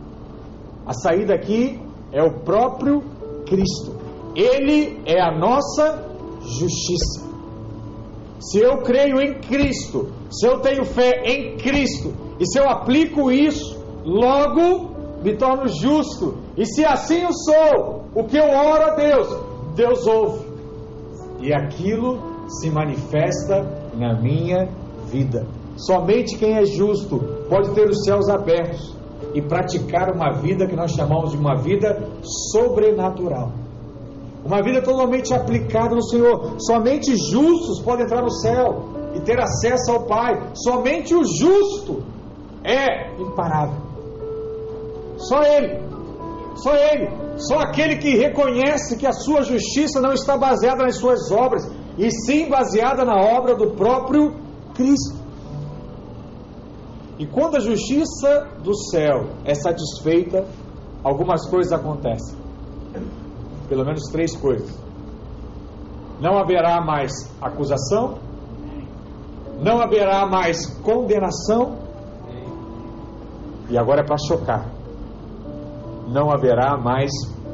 [0.85, 1.79] A saída aqui
[2.11, 3.03] é o próprio
[3.45, 3.92] Cristo.
[4.35, 6.05] Ele é a nossa
[6.41, 7.33] justiça.
[8.39, 13.31] Se eu creio em Cristo, se eu tenho fé em Cristo, e se eu aplico
[13.31, 14.91] isso, logo
[15.23, 16.35] me torno justo.
[16.57, 19.27] E se assim eu sou, o que eu oro a Deus,
[19.75, 20.45] Deus ouve.
[21.39, 23.63] E aquilo se manifesta
[23.95, 24.67] na minha
[25.07, 25.47] vida.
[25.77, 27.19] Somente quem é justo
[27.49, 28.93] pode ter os céus abertos
[29.33, 32.09] e praticar uma vida que nós chamamos de uma vida
[32.51, 33.62] sobrenatural.
[34.45, 36.55] Uma vida totalmente aplicada no Senhor.
[36.59, 40.51] Somente justos podem entrar no céu e ter acesso ao Pai.
[40.53, 42.03] Somente o justo
[42.63, 43.77] é imparável.
[45.17, 45.79] Só Ele.
[46.55, 47.09] Só Ele.
[47.37, 51.63] Só aquele que reconhece que a sua justiça não está baseada nas suas obras,
[51.97, 54.35] e sim baseada na obra do próprio
[54.75, 55.23] Cristo.
[57.17, 60.45] E quando a justiça do céu é satisfeita,
[61.03, 62.42] algumas coisas acontecem.
[63.73, 64.69] Pelo menos três coisas.
[66.21, 68.19] Não haverá mais acusação,
[69.63, 71.79] não haverá mais condenação,
[73.71, 74.69] e agora é para chocar:
[76.07, 77.09] não haverá mais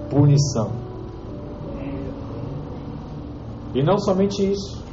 [0.10, 0.71] punição.
[3.73, 4.84] E não somente isso.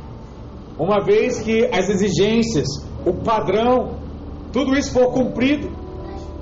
[0.78, 2.68] Uma vez que as exigências,
[3.04, 3.96] o padrão,
[4.52, 5.68] tudo isso for cumprido,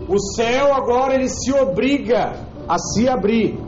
[0.06, 2.34] o céu agora ele se obriga
[2.68, 3.63] a se abrir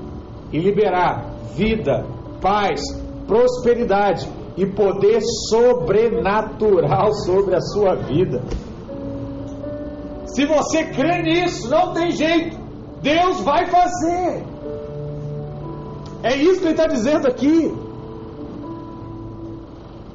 [0.52, 2.04] e liberar vida,
[2.40, 2.80] paz,
[3.26, 8.42] prosperidade e poder sobrenatural sobre a sua vida.
[10.26, 12.58] Se você crê nisso, não tem jeito.
[13.02, 14.44] Deus vai fazer.
[16.22, 17.74] É isso que ele está dizendo aqui.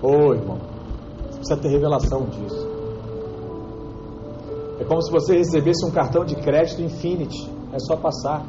[0.02, 0.58] Ô oh, irmão,
[1.30, 2.70] você precisa ter revelação disso.
[4.80, 7.50] É como se você recebesse um cartão de crédito Infinity.
[7.72, 8.44] É só passar.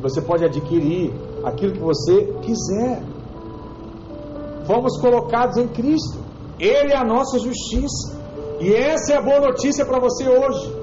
[0.00, 1.12] Você pode adquirir
[1.44, 3.02] aquilo que você quiser.
[4.66, 6.18] Fomos colocados em Cristo.
[6.58, 8.16] Ele é a nossa justiça.
[8.60, 10.76] E essa é a boa notícia para você hoje.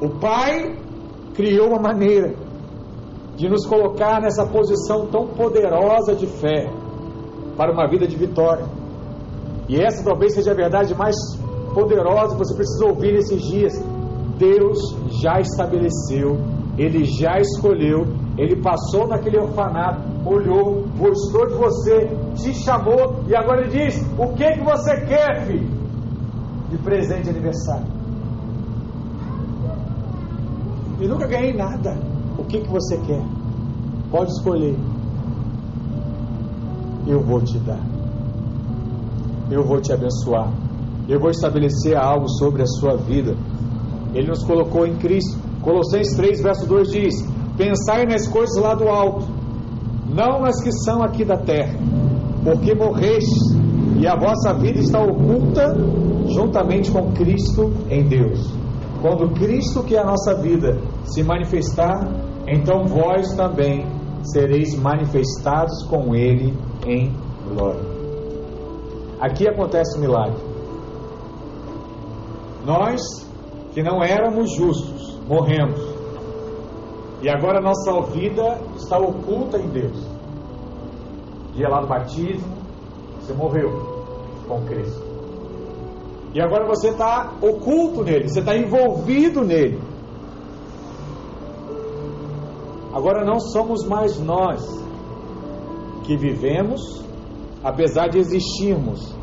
[0.00, 0.76] O Pai
[1.34, 2.34] criou uma maneira
[3.36, 6.70] de nos colocar nessa posição tão poderosa de fé
[7.56, 8.66] para uma vida de vitória.
[9.68, 11.16] E essa talvez seja a verdade mais
[11.74, 13.72] poderosa que você precisa ouvir nesses dias.
[14.36, 14.78] Deus
[15.22, 16.38] já estabeleceu,
[16.80, 18.06] Ele já escolheu,
[18.38, 24.28] Ele passou naquele orfanato, olhou, gostou de você, te chamou e agora Ele diz: O
[24.34, 25.68] que, que você quer, filho?
[26.70, 27.86] De presente de aniversário.
[31.00, 31.98] E nunca ganhei nada.
[32.38, 33.22] O que, que você quer?
[34.10, 34.76] Pode escolher
[37.10, 37.80] eu vou te dar.
[39.50, 40.52] Eu vou te abençoar.
[41.08, 43.34] Eu vou estabelecer algo sobre a sua vida.
[44.14, 45.39] Ele nos colocou em Cristo.
[45.62, 47.14] Colossenses 3, verso 2 diz:
[47.56, 49.26] Pensai nas coisas lá do alto,
[50.08, 51.78] não nas que são aqui da terra,
[52.44, 53.58] porque morrestes
[53.98, 55.76] e a vossa vida está oculta
[56.28, 58.50] juntamente com Cristo em Deus.
[59.02, 62.08] Quando Cristo, que é a nossa vida, se manifestar,
[62.46, 63.86] então vós também
[64.22, 66.54] sereis manifestados com Ele
[66.86, 67.12] em
[67.48, 67.80] glória.
[69.20, 70.40] Aqui acontece um milagre.
[72.64, 73.00] Nós,
[73.72, 74.99] que não éramos justos,
[75.30, 75.80] morremos.
[77.22, 79.96] E agora nossa vida está oculta em Deus.
[81.54, 82.52] Dia lá do batismo,
[83.20, 83.70] você morreu
[84.48, 85.08] com Cristo.
[86.34, 89.80] E agora você está oculto nele, você está envolvido nele.
[92.92, 94.60] Agora não somos mais nós
[96.04, 97.04] que vivemos,
[97.62, 99.14] apesar de existirmos.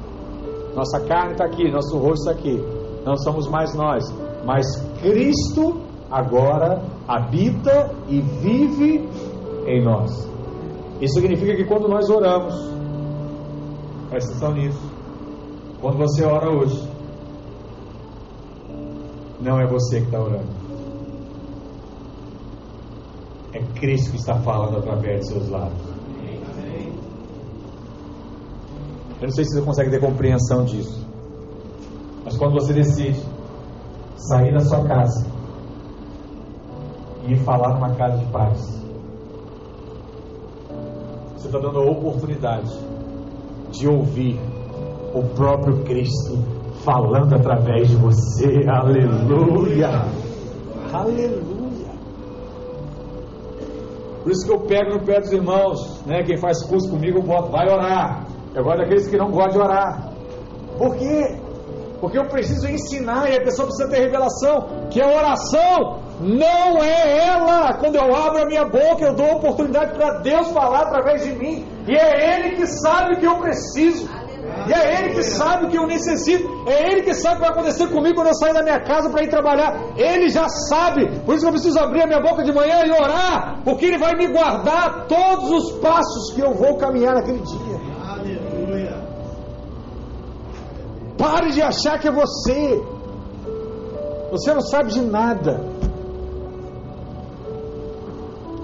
[0.73, 2.63] Nossa carne está aqui, nosso rosto está aqui.
[3.05, 4.03] Não somos mais nós,
[4.45, 4.65] mas
[5.01, 9.07] Cristo agora habita e vive
[9.65, 10.27] em nós.
[11.01, 12.53] Isso significa que quando nós oramos,
[14.09, 14.81] presta atenção nisso.
[15.81, 16.89] Quando você ora hoje,
[19.39, 20.57] não é você que está orando.
[23.53, 25.97] É Cristo que está falando através de seus lábios.
[29.19, 31.05] Eu não sei se você consegue ter compreensão disso.
[32.23, 33.19] Mas quando você decide
[34.15, 35.36] sair da sua casa
[37.27, 38.83] e falar numa casa de paz,
[41.35, 42.73] você está dando a oportunidade
[43.71, 44.39] de ouvir
[45.13, 46.37] o próprio Cristo
[46.83, 48.63] falando através de você.
[48.67, 50.05] Aleluia!
[50.93, 51.47] Aleluia!
[54.23, 56.23] Por isso que eu pego no pé dos irmãos, né?
[56.23, 58.25] Quem faz curso comigo, eu boto, vai orar.
[58.55, 60.11] Eu gosto daqueles que não gostam de orar.
[60.77, 61.37] Por quê?
[61.99, 67.27] Porque eu preciso ensinar e a pessoa precisa ter revelação que a oração não é
[67.27, 67.73] ela.
[67.73, 71.65] Quando eu abro a minha boca, eu dou oportunidade para Deus falar através de mim.
[71.87, 74.09] E é Ele que sabe o que eu preciso.
[74.67, 76.47] E é Ele que sabe o que eu necessito.
[76.67, 79.09] É Ele que sabe o que vai acontecer comigo quando eu sair da minha casa
[79.09, 79.79] para ir trabalhar.
[79.95, 81.07] Ele já sabe.
[81.21, 83.61] Por isso que eu preciso abrir a minha boca de manhã e orar.
[83.63, 87.77] Porque Ele vai me guardar todos os passos que eu vou caminhar naquele dia.
[91.17, 92.83] Pare de achar que é você.
[94.31, 95.76] Você não sabe de nada.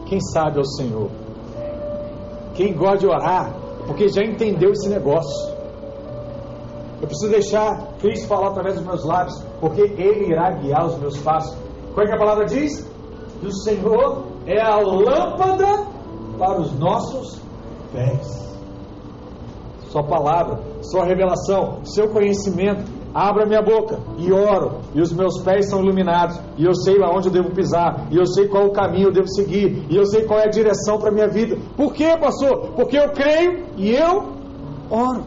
[0.06, 1.10] Quem sabe é o Senhor.
[2.56, 3.54] Quem gosta de orar,
[3.88, 5.54] porque já entendeu esse negócio.
[7.02, 11.18] Eu preciso deixar Cristo falar através dos meus lábios, porque Ele irá guiar os meus
[11.18, 11.58] passos.
[11.94, 12.90] Qual é que a palavra diz?
[13.40, 15.86] Que o Senhor é a lâmpada
[16.38, 17.42] para os nossos
[17.92, 18.44] pés.
[19.90, 25.70] Sua palavra, sua revelação, seu conhecimento Abra minha boca e oro, e os meus pés
[25.70, 29.10] são iluminados, e eu sei aonde eu devo pisar, e eu sei qual o caminho
[29.10, 31.56] eu devo seguir, e eu sei qual é a direção para a minha vida.
[31.78, 32.72] Por quê, pastor?
[32.76, 34.34] Porque eu creio e eu
[34.90, 35.26] oro.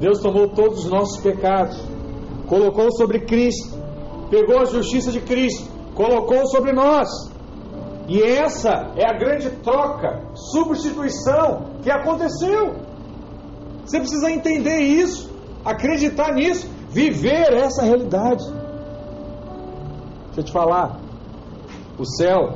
[0.00, 1.78] Deus tomou todos os nossos pecados,
[2.48, 3.78] colocou sobre Cristo,
[4.30, 7.06] pegou a justiça de Cristo, colocou sobre nós.
[8.08, 12.89] E essa é a grande troca, substituição que aconteceu.
[13.90, 15.28] Você precisa entender isso,
[15.64, 18.44] acreditar nisso, viver essa realidade.
[20.26, 21.00] Deixa eu te falar,
[21.98, 22.52] o céu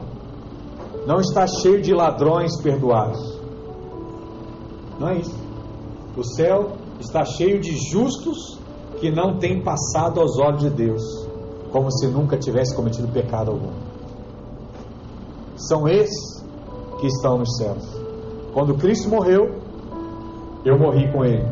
[1.08, 3.18] não está cheio de ladrões perdoados.
[5.00, 5.34] Não é isso.
[6.16, 8.60] O céu está cheio de justos
[9.00, 11.02] que não têm passado aos olhos de Deus,
[11.72, 13.72] como se nunca tivesse cometido pecado algum.
[15.56, 16.44] São esses
[17.00, 17.84] que estão nos céus.
[18.52, 19.63] Quando Cristo morreu,
[20.64, 21.46] eu morri com ele.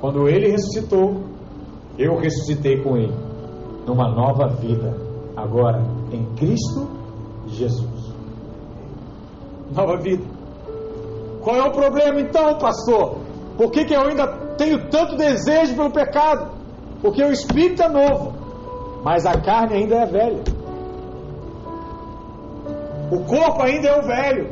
[0.00, 1.22] Quando ele ressuscitou,
[1.98, 3.14] eu ressuscitei com ele,
[3.84, 4.96] numa nova vida,
[5.36, 5.82] agora
[6.12, 6.88] em Cristo
[7.48, 8.14] Jesus.
[9.74, 10.22] Nova vida.
[11.42, 13.18] Qual é o problema então, pastor?
[13.56, 14.26] Por que, que eu ainda
[14.56, 16.50] tenho tanto desejo pelo pecado?
[17.02, 18.32] Porque o espírito é novo,
[19.02, 20.42] mas a carne ainda é velha.
[23.10, 24.50] O corpo ainda é o velho.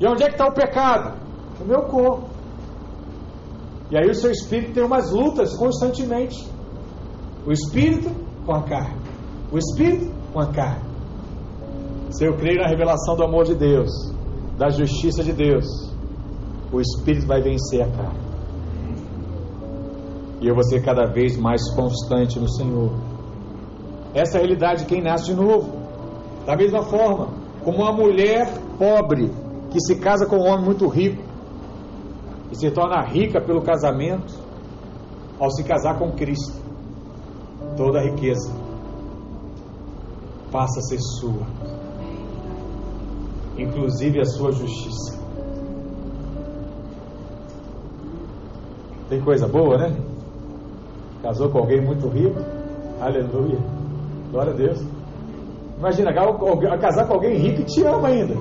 [0.00, 1.14] E onde é que está o pecado?
[1.60, 2.27] No meu corpo.
[3.90, 6.36] E aí o seu espírito tem umas lutas constantemente.
[7.46, 8.10] O espírito
[8.44, 9.00] com a carne.
[9.50, 10.88] O espírito com a carne.
[12.10, 13.90] Se eu creio na revelação do amor de Deus,
[14.58, 15.66] da justiça de Deus,
[16.72, 18.28] o espírito vai vencer a carne.
[20.40, 22.92] E eu vou ser cada vez mais constante no Senhor.
[24.14, 25.70] Essa é a realidade de quem nasce de novo.
[26.46, 27.28] Da mesma forma,
[27.64, 29.30] como uma mulher pobre
[29.70, 31.22] que se casa com um homem muito rico,
[32.50, 34.34] e se torna rica pelo casamento
[35.38, 36.58] ao se casar com Cristo.
[37.76, 38.52] Toda a riqueza
[40.50, 41.46] passa a ser sua,
[43.56, 45.18] inclusive a sua justiça.
[49.08, 49.96] Tem coisa boa, né?
[51.22, 52.40] Casou com alguém muito rico,
[53.00, 53.58] aleluia,
[54.30, 54.80] glória a Deus.
[55.78, 56.12] Imagina,
[56.78, 58.34] casar com alguém rico e te ama ainda.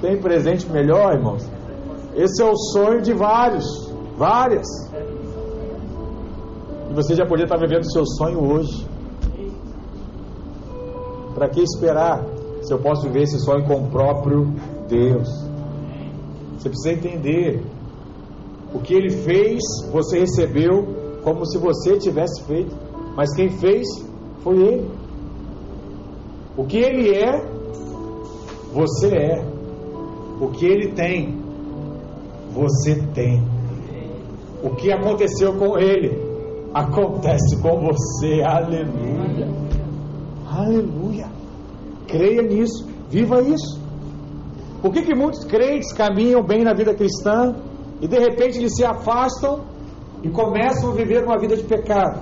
[0.00, 1.48] Tem presente melhor, irmãos?
[2.14, 3.64] Esse é o sonho de vários,
[4.16, 4.66] várias.
[6.90, 8.86] E você já podia estar vivendo o seu sonho hoje.
[11.34, 12.24] Para que esperar
[12.62, 14.52] se eu posso viver esse sonho com o próprio
[14.88, 15.28] Deus?
[16.58, 17.62] Você precisa entender.
[18.74, 22.74] O que ele fez, você recebeu como se você tivesse feito.
[23.16, 23.86] Mas quem fez
[24.42, 24.90] foi ele.
[26.56, 27.44] O que ele é,
[28.72, 29.55] você é.
[30.40, 31.34] O que ele tem,
[32.52, 33.42] você tem.
[34.62, 36.10] O que aconteceu com ele,
[36.74, 38.42] acontece com você.
[38.42, 39.48] Aleluia.
[40.46, 41.26] Aleluia.
[42.06, 43.80] Creia nisso, viva isso.
[44.82, 47.54] Por que, que muitos crentes caminham bem na vida cristã
[48.00, 49.60] e de repente eles se afastam
[50.22, 52.20] e começam a viver uma vida de pecado?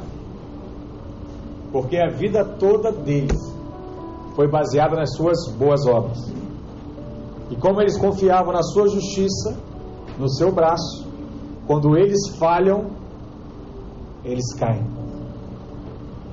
[1.73, 3.41] Porque a vida toda deles
[4.35, 6.33] foi baseada nas suas boas obras.
[7.51, 9.57] E como eles confiavam na sua justiça,
[10.19, 11.07] no seu braço,
[11.67, 12.91] quando eles falham,
[14.25, 14.85] eles caem.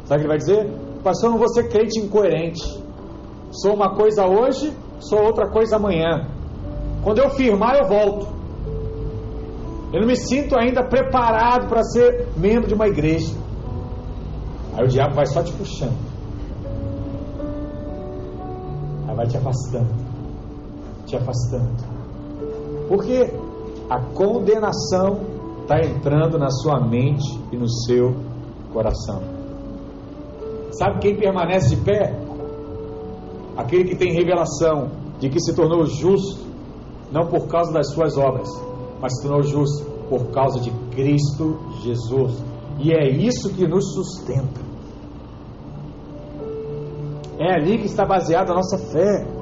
[0.05, 0.69] Sabe o que ele vai dizer?
[1.03, 2.61] Pastor, eu não vou ser crente incoerente.
[3.51, 6.27] Sou uma coisa hoje, sou outra coisa amanhã.
[7.03, 8.27] Quando eu firmar, eu volto.
[9.93, 13.35] Eu não me sinto ainda preparado para ser membro de uma igreja.
[14.73, 15.97] Aí o diabo vai só te puxando.
[19.07, 20.00] Aí vai te afastando
[21.11, 21.69] te afastando.
[22.87, 23.29] Porque
[23.89, 25.19] a condenação
[25.61, 28.15] está entrando na sua mente e no seu
[28.73, 29.21] coração.
[30.71, 32.17] Sabe quem permanece de pé?
[33.57, 34.89] Aquele que tem revelação
[35.19, 36.49] de que se tornou justo
[37.11, 38.49] não por causa das suas obras,
[39.01, 42.41] mas se tornou justo por causa de Cristo Jesus.
[42.79, 44.61] E é isso que nos sustenta.
[47.37, 49.40] É ali que está baseada a nossa fé.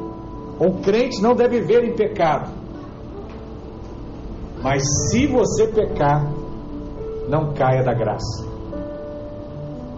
[0.60, 2.52] Um crente não deve viver em pecado.
[4.62, 6.30] Mas se você pecar,
[7.30, 8.46] não caia da graça.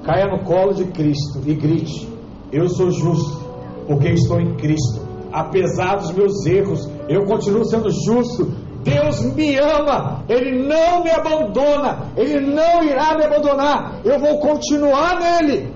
[0.04, 2.08] Caia no colo de Cristo e grite:
[2.52, 3.44] Eu sou justo,
[3.88, 5.02] porque estou em Cristo.
[5.32, 8.46] Apesar dos meus erros, eu continuo sendo justo.
[8.84, 14.02] Deus me ama, Ele não me abandona, Ele não irá me abandonar.
[14.04, 15.72] Eu vou continuar nele.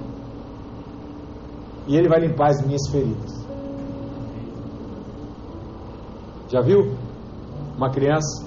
[1.87, 3.34] E Ele vai limpar as minhas feridas.
[6.49, 6.95] Já viu?
[7.75, 8.45] Uma criança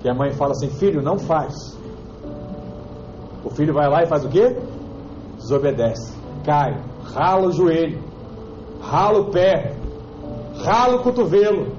[0.00, 1.54] que a mãe fala assim: Filho, não faz.
[3.44, 4.56] O filho vai lá e faz o quê?
[5.36, 6.14] Desobedece,
[6.44, 6.76] cai,
[7.14, 7.98] rala o joelho,
[8.80, 9.74] rala o pé,
[10.62, 11.72] rala o cotovelo,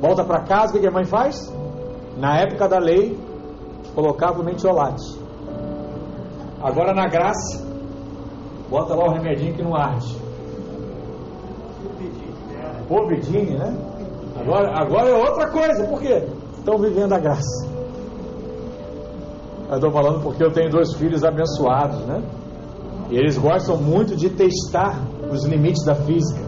[0.00, 1.52] volta para casa, o que a mãe faz?
[2.16, 3.18] Na época da lei,
[3.94, 5.18] colocava o mentiolate.
[6.62, 7.62] Agora na graça,
[8.70, 10.16] bota lá o remedinho que não arde.
[12.88, 13.83] Povidine, né?
[14.36, 16.22] Agora, agora é outra coisa, por quê?
[16.58, 17.68] Estão vivendo a graça.
[19.68, 22.22] Eu estou falando porque eu tenho dois filhos abençoados, né?
[23.10, 26.42] E eles gostam muito de testar os limites da física.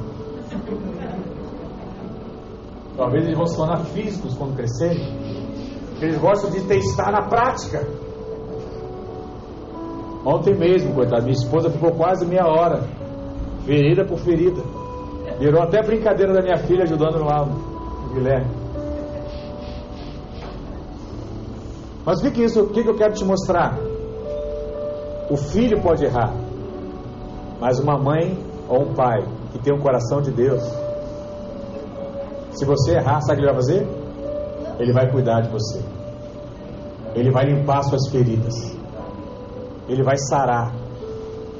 [2.96, 5.16] Talvez eles vão se tornar físicos quando crescerem.
[6.00, 7.86] Eles gostam de testar na prática.
[10.24, 12.82] Ontem mesmo, coitado, minha esposa ficou quase meia hora,
[13.64, 14.62] ferida por ferida.
[15.38, 17.46] Virou até brincadeira da minha filha ajudando lá
[18.16, 18.50] Guilherme.
[22.04, 23.76] Mas o que, isso, o que, que eu quero te mostrar?
[25.28, 26.32] O filho pode errar,
[27.60, 28.38] mas uma mãe
[28.68, 30.62] ou um pai que tem um coração de Deus,
[32.52, 33.88] se você errar, sabe o que ele vai fazer?
[34.78, 35.80] Ele vai cuidar de você.
[37.14, 38.54] Ele vai limpar suas feridas.
[39.88, 40.72] Ele vai sarar.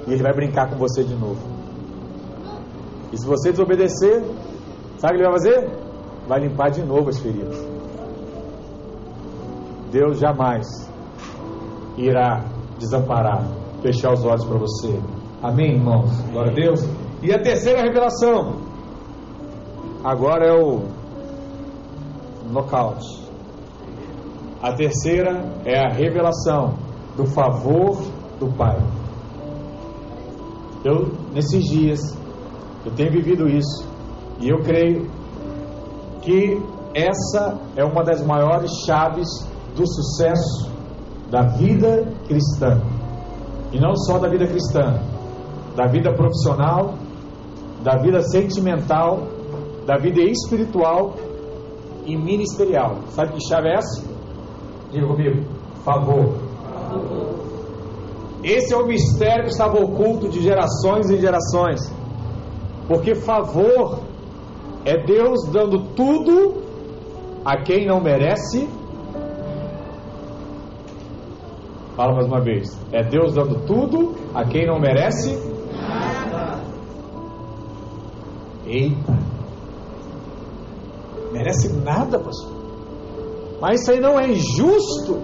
[0.06, 1.40] E ele vai brincar com você de novo.
[3.12, 4.22] E se você desobedecer,
[4.98, 5.85] sabe o que ele vai fazer?
[6.26, 7.56] Vai limpar de novo as feridas.
[9.90, 10.66] Deus jamais
[11.96, 12.44] irá
[12.78, 13.46] desamparar,
[13.80, 15.00] fechar os olhos para você.
[15.42, 16.10] Amém, irmãos?
[16.32, 16.80] Glória a Deus.
[17.22, 18.56] E a terceira revelação.
[20.04, 20.82] Agora é o
[22.50, 23.24] nocaute.
[24.62, 26.74] A terceira é a revelação
[27.16, 28.02] do favor
[28.38, 28.76] do Pai.
[30.84, 32.00] Eu, nesses dias,
[32.84, 33.86] eu tenho vivido isso.
[34.40, 35.08] E eu creio
[36.26, 36.60] que
[36.92, 39.28] essa é uma das maiores chaves
[39.76, 40.68] do sucesso
[41.30, 42.82] da vida cristã.
[43.72, 45.00] E não só da vida cristã,
[45.76, 46.94] da vida profissional,
[47.84, 49.20] da vida sentimental,
[49.86, 51.14] da vida espiritual
[52.04, 52.96] e ministerial.
[53.10, 54.04] Sabe que chave é essa?
[54.90, 55.44] Diga comigo,
[55.84, 56.34] favor.
[58.42, 61.80] Esse é o mistério que estava oculto de gerações e gerações.
[62.88, 64.05] Porque favor
[64.86, 66.62] é Deus dando tudo
[67.44, 68.68] a quem não merece.
[71.96, 72.68] Fala mais uma vez.
[72.92, 75.36] É Deus dando tudo a quem não merece.
[78.64, 79.18] Eita.
[81.32, 82.52] Merece nada, pastor.
[83.60, 85.20] Mas isso aí não é injusto.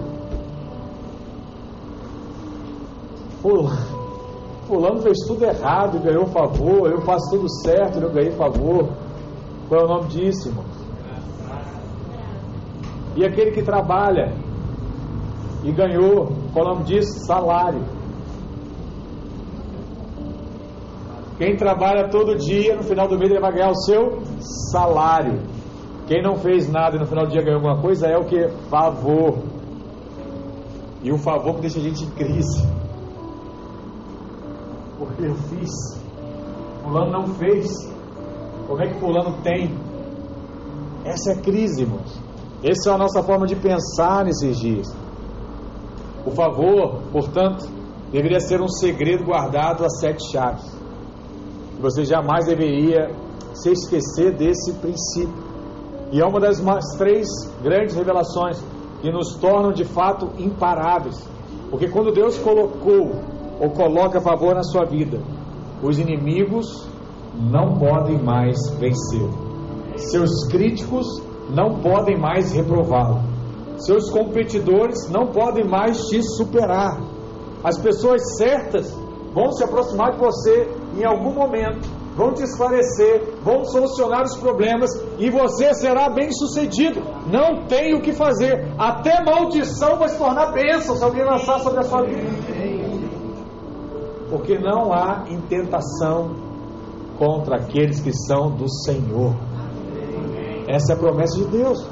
[4.67, 6.91] Fulano fez tudo errado e ganhou favor.
[6.91, 8.89] Eu faço tudo certo e não ganhei favor.
[9.67, 10.65] Qual é o nome disso, irmão?
[13.15, 14.33] E aquele que trabalha
[15.63, 17.25] e ganhou, qual é o nome disso?
[17.25, 17.81] Salário.
[21.37, 24.21] Quem trabalha todo dia, no final do mês ele vai ganhar o seu
[24.71, 25.41] salário.
[26.07, 28.47] Quem não fez nada e no final do dia ganhou alguma coisa é o que?
[28.69, 29.39] Favor.
[31.01, 32.67] E o favor que deixa a gente em crise.
[34.97, 35.71] Porque eu fiz.
[36.83, 37.67] Fulano não fez.
[38.67, 39.75] Como é que fulano tem?
[41.05, 42.17] Essa é a crise, irmãos.
[42.63, 44.87] Essa é a nossa forma de pensar nesses dias.
[46.25, 47.67] O favor, portanto,
[48.11, 50.63] deveria ser um segredo guardado a sete chaves.
[51.81, 53.13] Você jamais deveria
[53.53, 55.43] se esquecer desse princípio.
[56.11, 56.61] E é uma das
[56.97, 57.27] três
[57.61, 58.63] grandes revelações
[59.01, 61.27] que nos tornam de fato imparáveis.
[61.69, 63.11] Porque quando Deus colocou
[63.59, 65.19] ou coloca favor na sua vida,
[65.81, 66.87] os inimigos
[67.39, 69.29] não podem mais vencer.
[69.95, 71.05] Seus críticos
[71.49, 73.21] não podem mais reprová-lo.
[73.77, 77.01] Seus competidores não podem mais te superar.
[77.63, 78.95] As pessoas certas
[79.33, 80.67] vão se aproximar de você
[80.97, 87.01] em algum momento vão te esclarecer, vão solucionar os problemas e você será bem sucedido.
[87.27, 88.67] Não tem o que fazer.
[88.77, 92.29] Até maldição vai se tornar bênção se alguém lançar sobre a sua vida.
[94.29, 96.35] Porque não há intentação
[97.23, 99.33] contra aqueles que são do Senhor.
[100.67, 101.87] Essa é a promessa de Deus.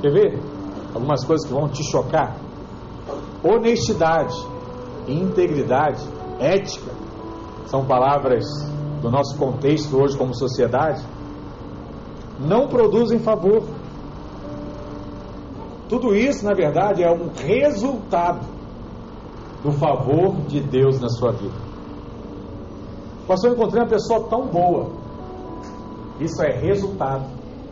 [0.00, 0.42] Quer ver?
[0.94, 2.36] Algumas coisas que vão te chocar.
[3.42, 4.36] Honestidade,
[5.08, 6.00] integridade,
[6.38, 6.92] ética,
[7.66, 8.44] são palavras
[9.02, 11.04] do nosso contexto hoje como sociedade,
[12.38, 13.64] não produzem favor.
[15.88, 18.46] Tudo isso, na verdade, é um resultado
[19.64, 21.69] do favor de Deus na sua vida.
[23.26, 24.90] Pastor, eu encontrei uma pessoa tão boa.
[26.20, 27.24] Isso é resultado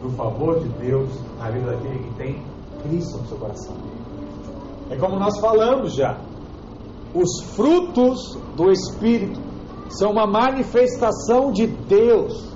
[0.03, 2.43] do favor de Deus na vida daquele que tem
[2.83, 3.75] Cristo no seu coração.
[4.91, 6.19] É como nós falamos já.
[7.15, 9.41] Os frutos do Espírito
[9.91, 12.55] são uma manifestação de Deus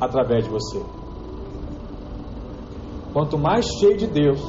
[0.00, 0.82] através de você.
[3.12, 4.40] Quanto mais cheio de Deus,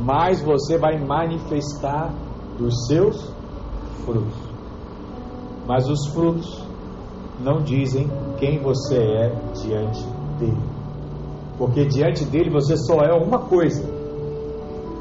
[0.00, 2.12] mais você vai manifestar
[2.58, 3.30] dos seus
[4.04, 4.46] frutos.
[5.66, 6.65] Mas os frutos
[7.40, 9.28] não dizem quem você é
[9.62, 10.04] diante
[10.38, 10.76] dele.
[11.58, 13.82] Porque diante dele você só é uma coisa.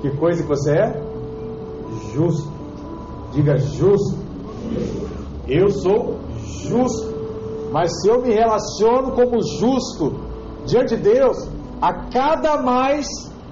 [0.01, 1.01] Que coisa que você é?
[2.13, 2.49] Justo.
[3.33, 4.17] Diga justo.
[5.47, 6.19] Eu sou
[6.69, 7.15] justo.
[7.71, 10.13] Mas se eu me relaciono como justo
[10.65, 11.37] diante de Deus,
[11.81, 13.05] a cada mais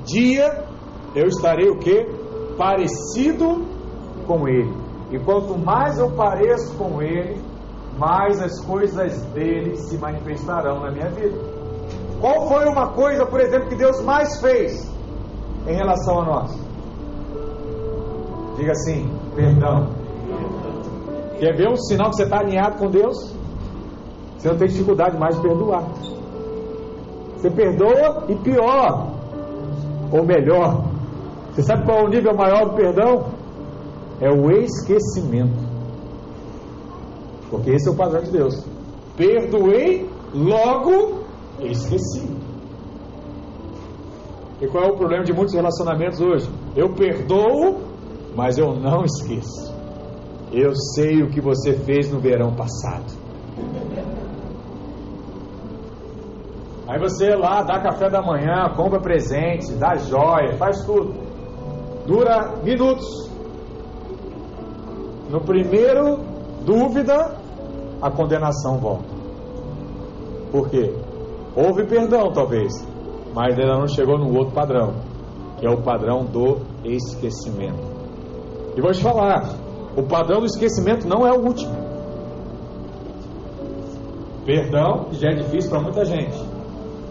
[0.05, 0.65] dia
[1.15, 2.07] eu estarei o que?
[2.57, 3.65] Parecido
[4.25, 4.73] com Ele.
[5.11, 7.39] E quanto mais eu pareço com Ele,
[7.97, 11.37] mais as coisas dele se manifestarão na minha vida.
[12.19, 14.89] Qual foi uma coisa, por exemplo, que Deus mais fez
[15.67, 16.63] em relação a nós?
[18.57, 19.89] Diga assim: perdão.
[21.39, 23.35] Quer ver um sinal que você está alinhado com Deus?
[24.37, 25.83] Você não tem dificuldade mais de perdoar.
[27.37, 29.11] Você perdoa e pior,
[30.11, 30.85] ou melhor.
[31.51, 33.25] Você sabe qual é o nível maior do perdão?
[34.21, 35.72] É o esquecimento.
[37.53, 38.65] Porque esse é o padrão de Deus.
[39.15, 41.19] Perdoei, logo
[41.59, 42.27] esqueci.
[44.59, 46.49] E qual é o problema de muitos relacionamentos hoje?
[46.75, 47.81] Eu perdoo,
[48.35, 49.71] mas eu não esqueço.
[50.51, 53.13] Eu sei o que você fez no verão passado.
[56.87, 61.13] Aí você lá dá café da manhã, compra presente, dá joia, faz tudo.
[62.07, 63.29] Dura minutos.
[65.29, 66.17] No primeiro
[66.65, 67.42] dúvida,
[68.03, 69.07] a condenação volta.
[70.51, 70.93] Por quê?
[71.55, 72.73] Houve perdão, talvez,
[73.33, 74.95] mas ainda não chegou no outro padrão,
[75.57, 77.81] que é o padrão do esquecimento.
[78.75, 79.55] E vou te falar,
[79.95, 81.73] o padrão do esquecimento não é o último.
[84.45, 86.37] Perdão já é difícil para muita gente.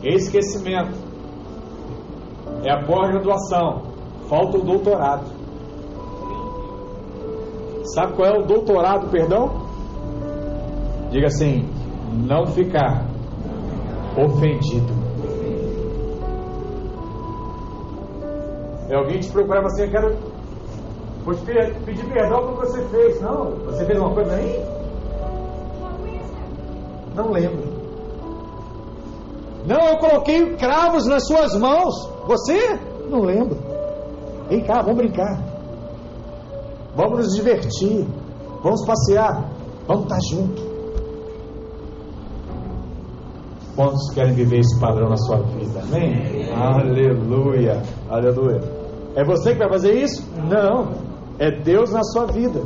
[0.03, 0.93] Esquecimento
[2.65, 3.81] é a pós-graduação,
[4.29, 5.25] falta o doutorado.
[7.95, 9.62] Sabe qual é o doutorado, perdão?
[11.13, 11.69] Diga assim:
[12.27, 13.07] não ficar
[14.17, 14.93] ofendido.
[18.89, 20.17] É alguém te procurar assim, eu quero
[21.25, 21.45] vou te
[21.85, 23.21] pedir perdão pelo que você fez.
[23.21, 24.65] Não, você fez uma coisa aí?
[27.15, 27.73] Não lembro.
[29.67, 31.95] Não, eu coloquei cravos nas suas mãos.
[32.27, 32.79] Você?
[33.09, 33.59] Não lembro.
[34.49, 35.39] Vem cá, vamos brincar.
[36.97, 38.07] Vamos nos divertir.
[38.63, 39.51] Vamos passear.
[39.87, 40.62] Vamos estar juntos.
[43.75, 45.81] Quantos querem viver esse padrão na sua vida?
[45.81, 46.53] Amém?
[46.53, 48.61] Aleluia, aleluia.
[49.17, 50.23] É você que vai fazer isso?
[50.37, 50.91] Não.
[51.39, 52.61] É Deus na sua vida.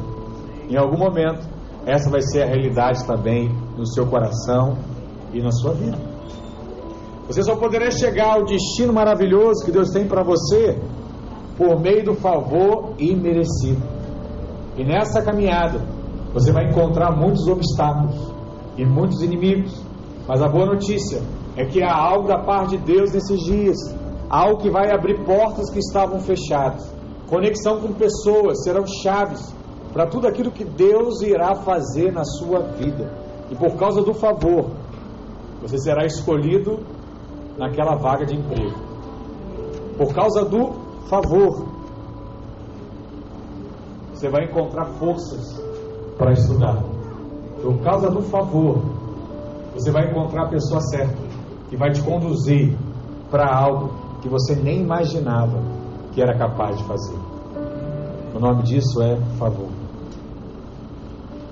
[0.68, 1.46] Em algum momento,
[1.86, 3.48] essa vai ser a realidade também
[3.78, 4.76] no seu coração
[5.32, 5.96] e na sua vida.
[7.28, 10.76] Você só poderá chegar ao destino maravilhoso que Deus tem para você
[11.56, 13.82] por meio do favor imerecido.
[14.76, 15.80] E nessa caminhada,
[16.34, 18.34] você vai encontrar muitos obstáculos
[18.76, 19.85] e muitos inimigos
[20.28, 21.22] mas a boa notícia
[21.56, 23.76] é que há algo da parte de Deus nesses dias,
[24.28, 26.92] algo que vai abrir portas que estavam fechadas.
[27.28, 29.54] Conexão com pessoas serão chaves
[29.92, 33.10] para tudo aquilo que Deus irá fazer na sua vida.
[33.50, 34.70] E por causa do favor,
[35.62, 36.80] você será escolhido
[37.56, 38.78] naquela vaga de emprego.
[39.96, 40.72] Por causa do
[41.08, 41.66] favor,
[44.12, 45.62] você vai encontrar forças
[46.18, 46.82] para estudar.
[47.62, 48.82] Por causa do favor,
[49.76, 51.22] você vai encontrar a pessoa certa
[51.68, 52.74] que vai te conduzir
[53.30, 55.60] para algo que você nem imaginava
[56.12, 57.18] que era capaz de fazer.
[58.34, 59.68] O nome disso é favor.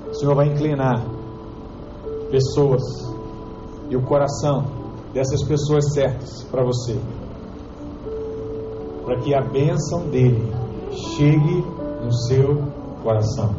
[0.09, 1.05] O Senhor vai inclinar
[2.31, 2.83] pessoas
[3.91, 4.65] e o coração
[5.13, 6.99] dessas pessoas certas para você,
[9.05, 10.51] para que a bênção dele
[11.17, 11.63] chegue
[12.03, 12.63] no seu
[13.03, 13.55] coração.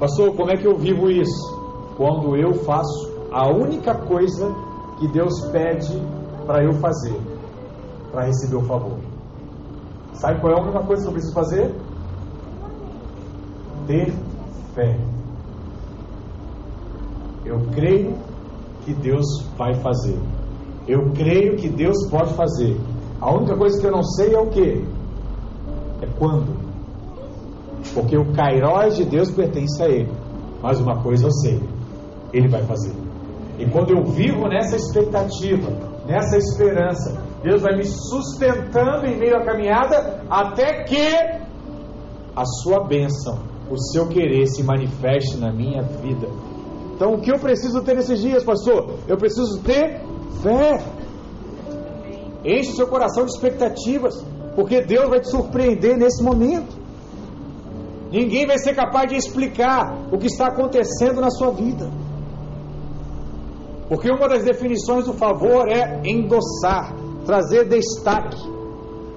[0.00, 1.62] Pastor, como é que eu vivo isso?
[1.96, 4.54] Quando eu faço a única coisa
[4.98, 6.00] que Deus pede
[6.46, 7.18] para eu fazer,
[8.10, 8.98] para receber o favor.
[10.12, 11.74] Sabe qual é a única coisa que eu preciso fazer?
[13.86, 14.12] Ter
[14.74, 14.98] fé.
[17.44, 18.16] Eu creio
[18.84, 19.24] que Deus
[19.56, 20.18] vai fazer.
[20.86, 22.78] Eu creio que Deus pode fazer.
[23.20, 24.84] A única coisa que eu não sei é o que?
[26.02, 26.54] É quando.
[27.94, 30.12] Porque o Cairóis de Deus pertence a Ele.
[30.62, 31.60] Mas uma coisa eu sei:
[32.32, 33.11] Ele vai fazer.
[33.58, 35.70] E quando eu vivo nessa expectativa,
[36.06, 41.42] nessa esperança, Deus vai me sustentando em meio à caminhada até que
[42.34, 43.38] a sua bênção,
[43.70, 46.28] o seu querer se manifeste na minha vida.
[46.94, 48.98] Então, o que eu preciso ter nesses dias, pastor?
[49.08, 50.00] Eu preciso ter
[50.42, 50.82] fé.
[52.44, 54.24] Enche o seu coração de expectativas,
[54.54, 56.80] porque Deus vai te surpreender nesse momento.
[58.10, 61.90] Ninguém vai ser capaz de explicar o que está acontecendo na sua vida.
[63.92, 66.94] Porque uma das definições do favor é endossar,
[67.26, 68.38] trazer destaque,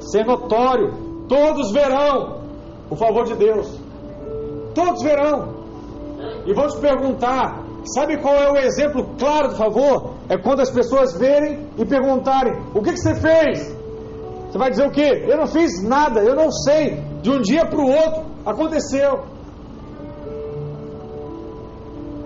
[0.02, 0.92] ser notório.
[1.30, 2.42] Todos verão
[2.90, 3.74] o favor de Deus.
[4.74, 5.56] Todos verão.
[6.46, 10.16] E vão te perguntar: sabe qual é o exemplo claro do favor?
[10.28, 13.74] É quando as pessoas verem e perguntarem: o que, que você fez?
[14.50, 15.26] Você vai dizer o quê?
[15.26, 17.02] Eu não fiz nada, eu não sei.
[17.22, 19.24] De um dia para o outro aconteceu.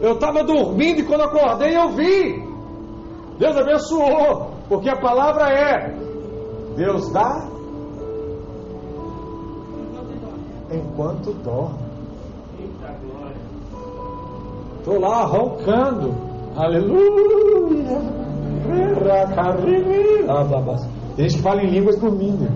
[0.02, 2.48] Eu estava dormindo e quando acordei eu vi.
[3.38, 5.94] Deus abençoou, porque a palavra é:
[6.76, 7.48] Deus dá
[10.72, 11.90] enquanto dorme.
[14.80, 16.14] Estou lá roncando.
[16.56, 18.00] Aleluia.
[21.16, 22.48] Tem gente que fala em línguas dormindo.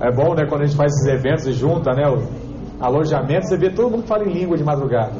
[0.00, 2.04] É bom, né, quando a gente faz esses eventos e junta, né,
[2.80, 5.14] alojamento, você vê todo mundo fala em língua de madrugada.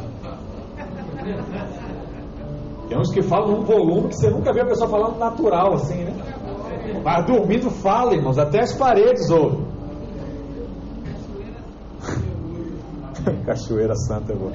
[2.88, 6.04] Tem uns que falam num volume que você nunca vê a pessoa falando natural, assim,
[6.04, 6.12] né?
[7.04, 9.66] Mas dormindo fala, irmãos, até as paredes ouvem.
[13.44, 14.52] Cachoeira Santa é boa.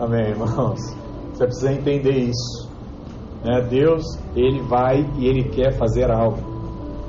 [0.00, 0.78] Amém, irmãos.
[1.32, 2.68] Você precisa entender isso.
[3.44, 3.60] Né?
[3.70, 4.04] Deus,
[4.36, 6.38] Ele vai e Ele quer fazer algo.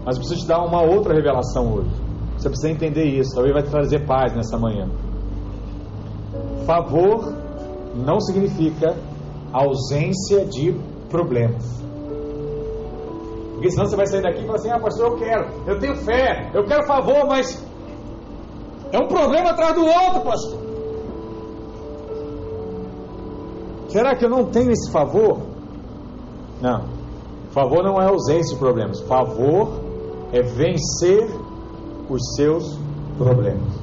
[0.06, 1.92] Mas eu preciso te dar uma outra revelação hoje.
[2.38, 3.34] Você precisa entender isso.
[3.34, 4.88] Talvez vai te trazer paz nessa manhã.
[6.66, 7.34] Favor
[7.96, 8.96] não significa
[9.52, 10.74] ausência de
[11.10, 11.80] problemas.
[13.54, 15.96] Porque senão você vai sair daqui e falar assim: Ah, pastor, eu quero, eu tenho
[15.98, 17.62] fé, eu quero favor, mas
[18.92, 20.60] é um problema atrás do outro, pastor.
[23.90, 25.40] Será que eu não tenho esse favor?
[26.62, 26.86] Não.
[27.52, 29.02] Favor não é ausência de problemas.
[29.02, 29.89] Favor
[30.32, 31.28] é vencer
[32.10, 32.78] os seus
[33.18, 33.80] problemas.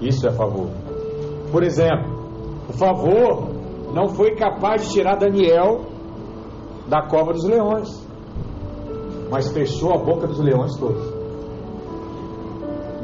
[0.00, 0.68] Isso é favor.
[1.50, 2.18] Por exemplo,
[2.68, 3.48] o favor
[3.94, 5.86] não foi capaz de tirar Daniel
[6.88, 7.88] da cova dos leões,
[9.30, 11.02] mas fechou a boca dos leões todos.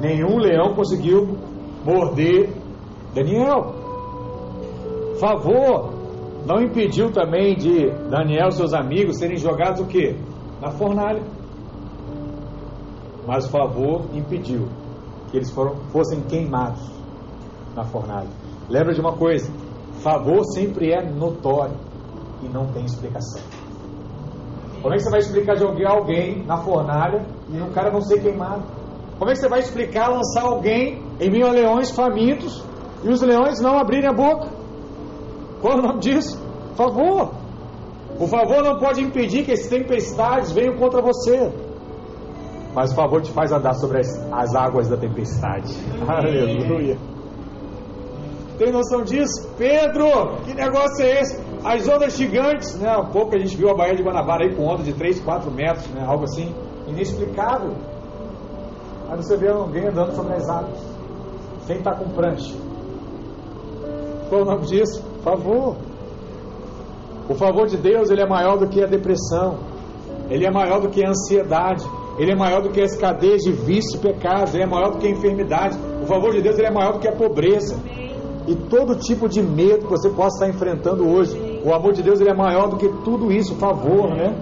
[0.01, 1.37] Nenhum leão conseguiu
[1.85, 2.51] morder
[3.15, 3.75] Daniel.
[5.19, 5.95] Favor
[6.47, 10.17] não impediu também de Daniel e seus amigos serem jogados o quê?
[10.61, 11.23] Na fornalha.
[13.27, 14.69] Mas o favor impediu
[15.31, 16.83] que eles foram, fossem queimados
[17.75, 18.29] na fornalha.
[18.69, 19.51] Lembra de uma coisa:
[20.03, 21.77] favor sempre é notório
[22.43, 23.43] e não tem explicação.
[24.83, 28.21] Como é que você vai explicar jogar alguém na fornalha e o cara não ser
[28.21, 28.63] queimado?
[29.19, 32.63] Como é que você vai explicar lançar alguém em meio a leões famintos
[33.03, 34.49] e os leões não abrirem a boca?
[35.63, 36.39] Qual é o nome disso?
[36.75, 37.33] Favor.
[38.21, 41.51] O favor não pode impedir que as tempestades venham contra você.
[42.75, 45.73] Mas o favor te faz andar sobre as, as águas da tempestade.
[46.09, 46.99] Aleluia.
[48.59, 49.49] Tem noção disso?
[49.57, 51.41] Pedro, que negócio é esse?
[51.65, 52.89] As ondas gigantes, né?
[52.89, 55.51] Há pouco a gente viu a Baía de Guanabara aí com onda de 3, 4
[55.51, 56.05] metros, né?
[56.07, 56.55] Algo assim,
[56.87, 57.75] inexplicável.
[59.09, 60.79] Aí você vê alguém andando sobre as águas,
[61.67, 62.55] sem estar com prancha.
[64.29, 65.05] Qual o nome disso?
[65.23, 65.77] Favor.
[67.29, 69.59] O favor de Deus, ele é maior do que a depressão.
[70.29, 71.85] Ele é maior do que a ansiedade.
[72.19, 74.55] Ele é maior do que as cadeias de vício e pecados.
[74.55, 75.77] Ele é maior do que a enfermidade.
[76.03, 77.77] O favor de Deus, ele é maior do que a pobreza
[78.47, 81.61] e todo tipo de medo que você possa estar enfrentando hoje.
[81.65, 84.35] O amor de Deus ele é maior do que tudo isso, favor, né?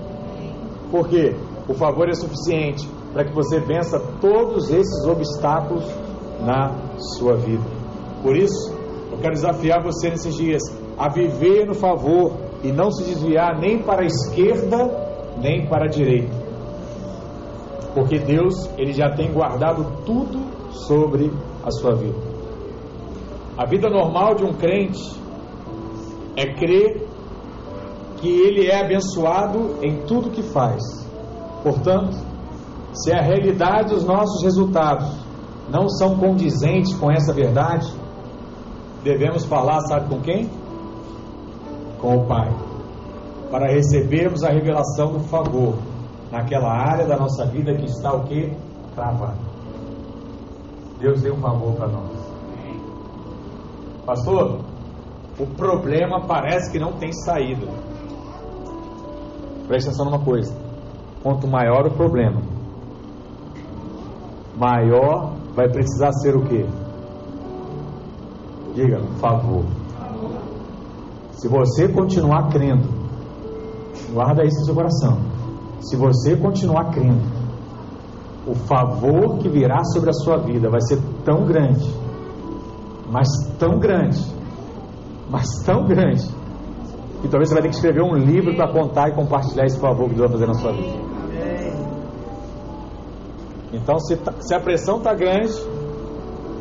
[0.91, 1.35] Porque
[1.69, 5.85] o favor é suficiente para que você vença todos esses obstáculos
[6.41, 6.75] na
[7.17, 7.63] sua vida.
[8.23, 8.75] Por isso,
[9.11, 10.63] eu quero desafiar você nesses dias
[10.99, 15.89] a viver no favor e não se desviar nem para a esquerda nem para a
[15.89, 16.42] direita.
[17.95, 20.41] Porque Deus, ele já tem guardado tudo
[20.87, 21.31] sobre
[21.63, 22.19] a sua vida.
[23.57, 25.01] A vida normal de um crente
[26.37, 27.07] é crer
[28.17, 30.83] que ele é abençoado em tudo que faz.
[31.63, 32.17] Portanto,
[32.95, 35.09] se a realidade dos nossos resultados
[35.69, 37.93] não são condizentes com essa verdade,
[39.03, 40.49] devemos falar, sabe com quem?
[42.01, 42.51] Com o Pai,
[43.51, 45.75] para recebermos a revelação do favor
[46.33, 48.51] naquela área da nossa vida que está o que?
[48.95, 49.37] Travada.
[50.99, 52.11] Deus deu um favor para nós.
[54.07, 54.61] Pastor,
[55.39, 57.67] o problema parece que não tem saída.
[59.69, 60.57] Preste atenção numa coisa:
[61.23, 62.41] quanto maior o problema,
[64.57, 66.67] maior vai precisar ser o que?
[68.75, 69.65] Diga, favor.
[71.33, 72.89] Se você continuar crendo,
[74.15, 75.32] guarda isso no seu coração.
[75.83, 77.23] Se você continuar crendo,
[78.47, 81.87] o favor que virá sobre a sua vida vai ser tão grande,
[83.11, 83.29] mas
[83.59, 84.21] tão grande,
[85.29, 86.27] mas tão grande,
[87.21, 90.09] que talvez você vai ter que escrever um livro para contar e compartilhar esse favor
[90.09, 91.13] que Deus vai fazer na sua vida.
[93.73, 95.53] Então, se, tá, se a pressão está grande,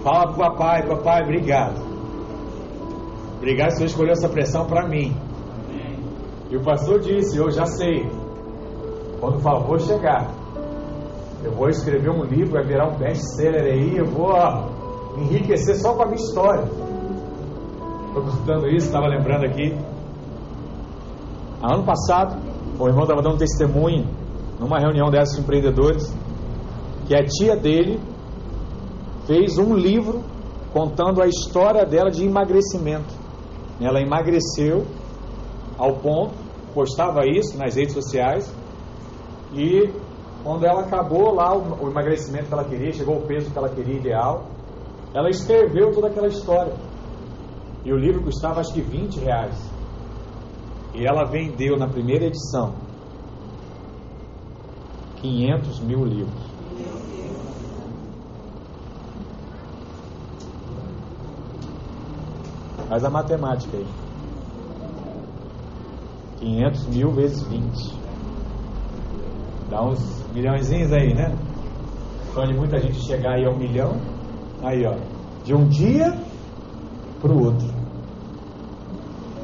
[0.02, 1.82] fala para o papai: Papai, obrigado.
[3.38, 5.16] Obrigado que você escolheu essa pressão para mim.
[6.50, 8.21] E o pastor disse: Eu já sei.
[9.22, 10.34] Quando o favor chegar,
[11.44, 13.96] eu vou escrever um livro, vai virar um best-seller aí.
[13.96, 14.68] Eu vou ó,
[15.16, 16.64] enriquecer só com a minha história.
[18.08, 19.78] Estou contando isso, estava lembrando aqui.
[21.62, 22.36] Ano passado,
[22.80, 24.08] o irmão estava dando testemunho
[24.60, 26.12] numa reunião dessas de empreendedores
[27.06, 28.00] que a tia dele
[29.28, 30.24] fez um livro
[30.74, 33.14] contando a história dela de emagrecimento.
[33.80, 34.84] Ela emagreceu
[35.78, 36.34] ao ponto,
[36.74, 38.52] postava isso nas redes sociais
[39.54, 39.94] e
[40.44, 43.70] quando ela acabou lá o, o emagrecimento que ela queria, chegou ao peso que ela
[43.70, 44.46] queria ideal,
[45.14, 46.74] ela escreveu toda aquela história.
[47.84, 49.72] E o livro custava acho que 20 reais.
[50.94, 52.76] E ela vendeu na primeira edição
[55.22, 56.52] 500 mil livros.
[62.88, 63.88] Faz a matemática aí.
[66.40, 68.01] 500 mil vezes 20.
[69.72, 71.34] Dá uns milhõezinhos aí, né?
[72.38, 73.94] Onde muita gente chegar aí a um milhão.
[74.62, 74.98] Aí, ó.
[75.46, 76.14] De um dia
[77.22, 77.68] para o outro.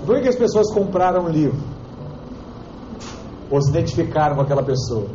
[0.06, 1.58] Por que as pessoas compraram o livro?
[3.50, 5.08] Ou se identificaram com aquela pessoa?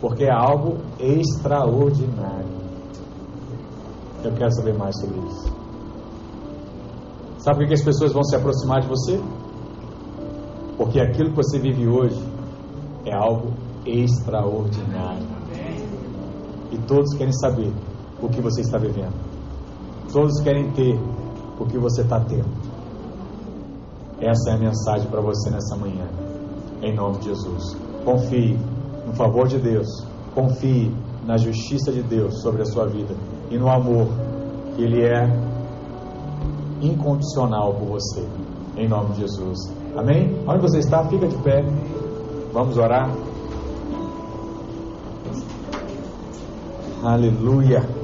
[0.00, 2.54] Porque é algo extraordinário.
[4.22, 5.52] Eu quero saber mais sobre isso.
[7.38, 9.20] Sabe por que as pessoas vão se aproximar de você?
[10.76, 12.22] Porque aquilo que você vive hoje
[13.04, 15.26] é algo extraordinário.
[16.72, 17.72] E todos querem saber
[18.20, 19.14] o que você está vivendo.
[20.12, 20.98] Todos querem ter
[21.58, 22.48] o que você está tendo.
[24.20, 26.06] Essa é a mensagem para você nessa manhã.
[26.82, 27.76] Em nome de Jesus.
[28.04, 28.58] Confie
[29.06, 29.88] no favor de Deus.
[30.34, 30.94] Confie
[31.26, 33.14] na justiça de Deus sobre a sua vida
[33.50, 34.08] e no amor
[34.74, 35.26] que Ele é
[36.80, 38.26] incondicional por você.
[38.76, 39.58] Em nome de Jesus.
[39.96, 40.36] Amém?
[40.46, 41.64] Onde você está, fica de pé.
[42.52, 43.10] Vamos orar.
[47.04, 48.03] Aleluia.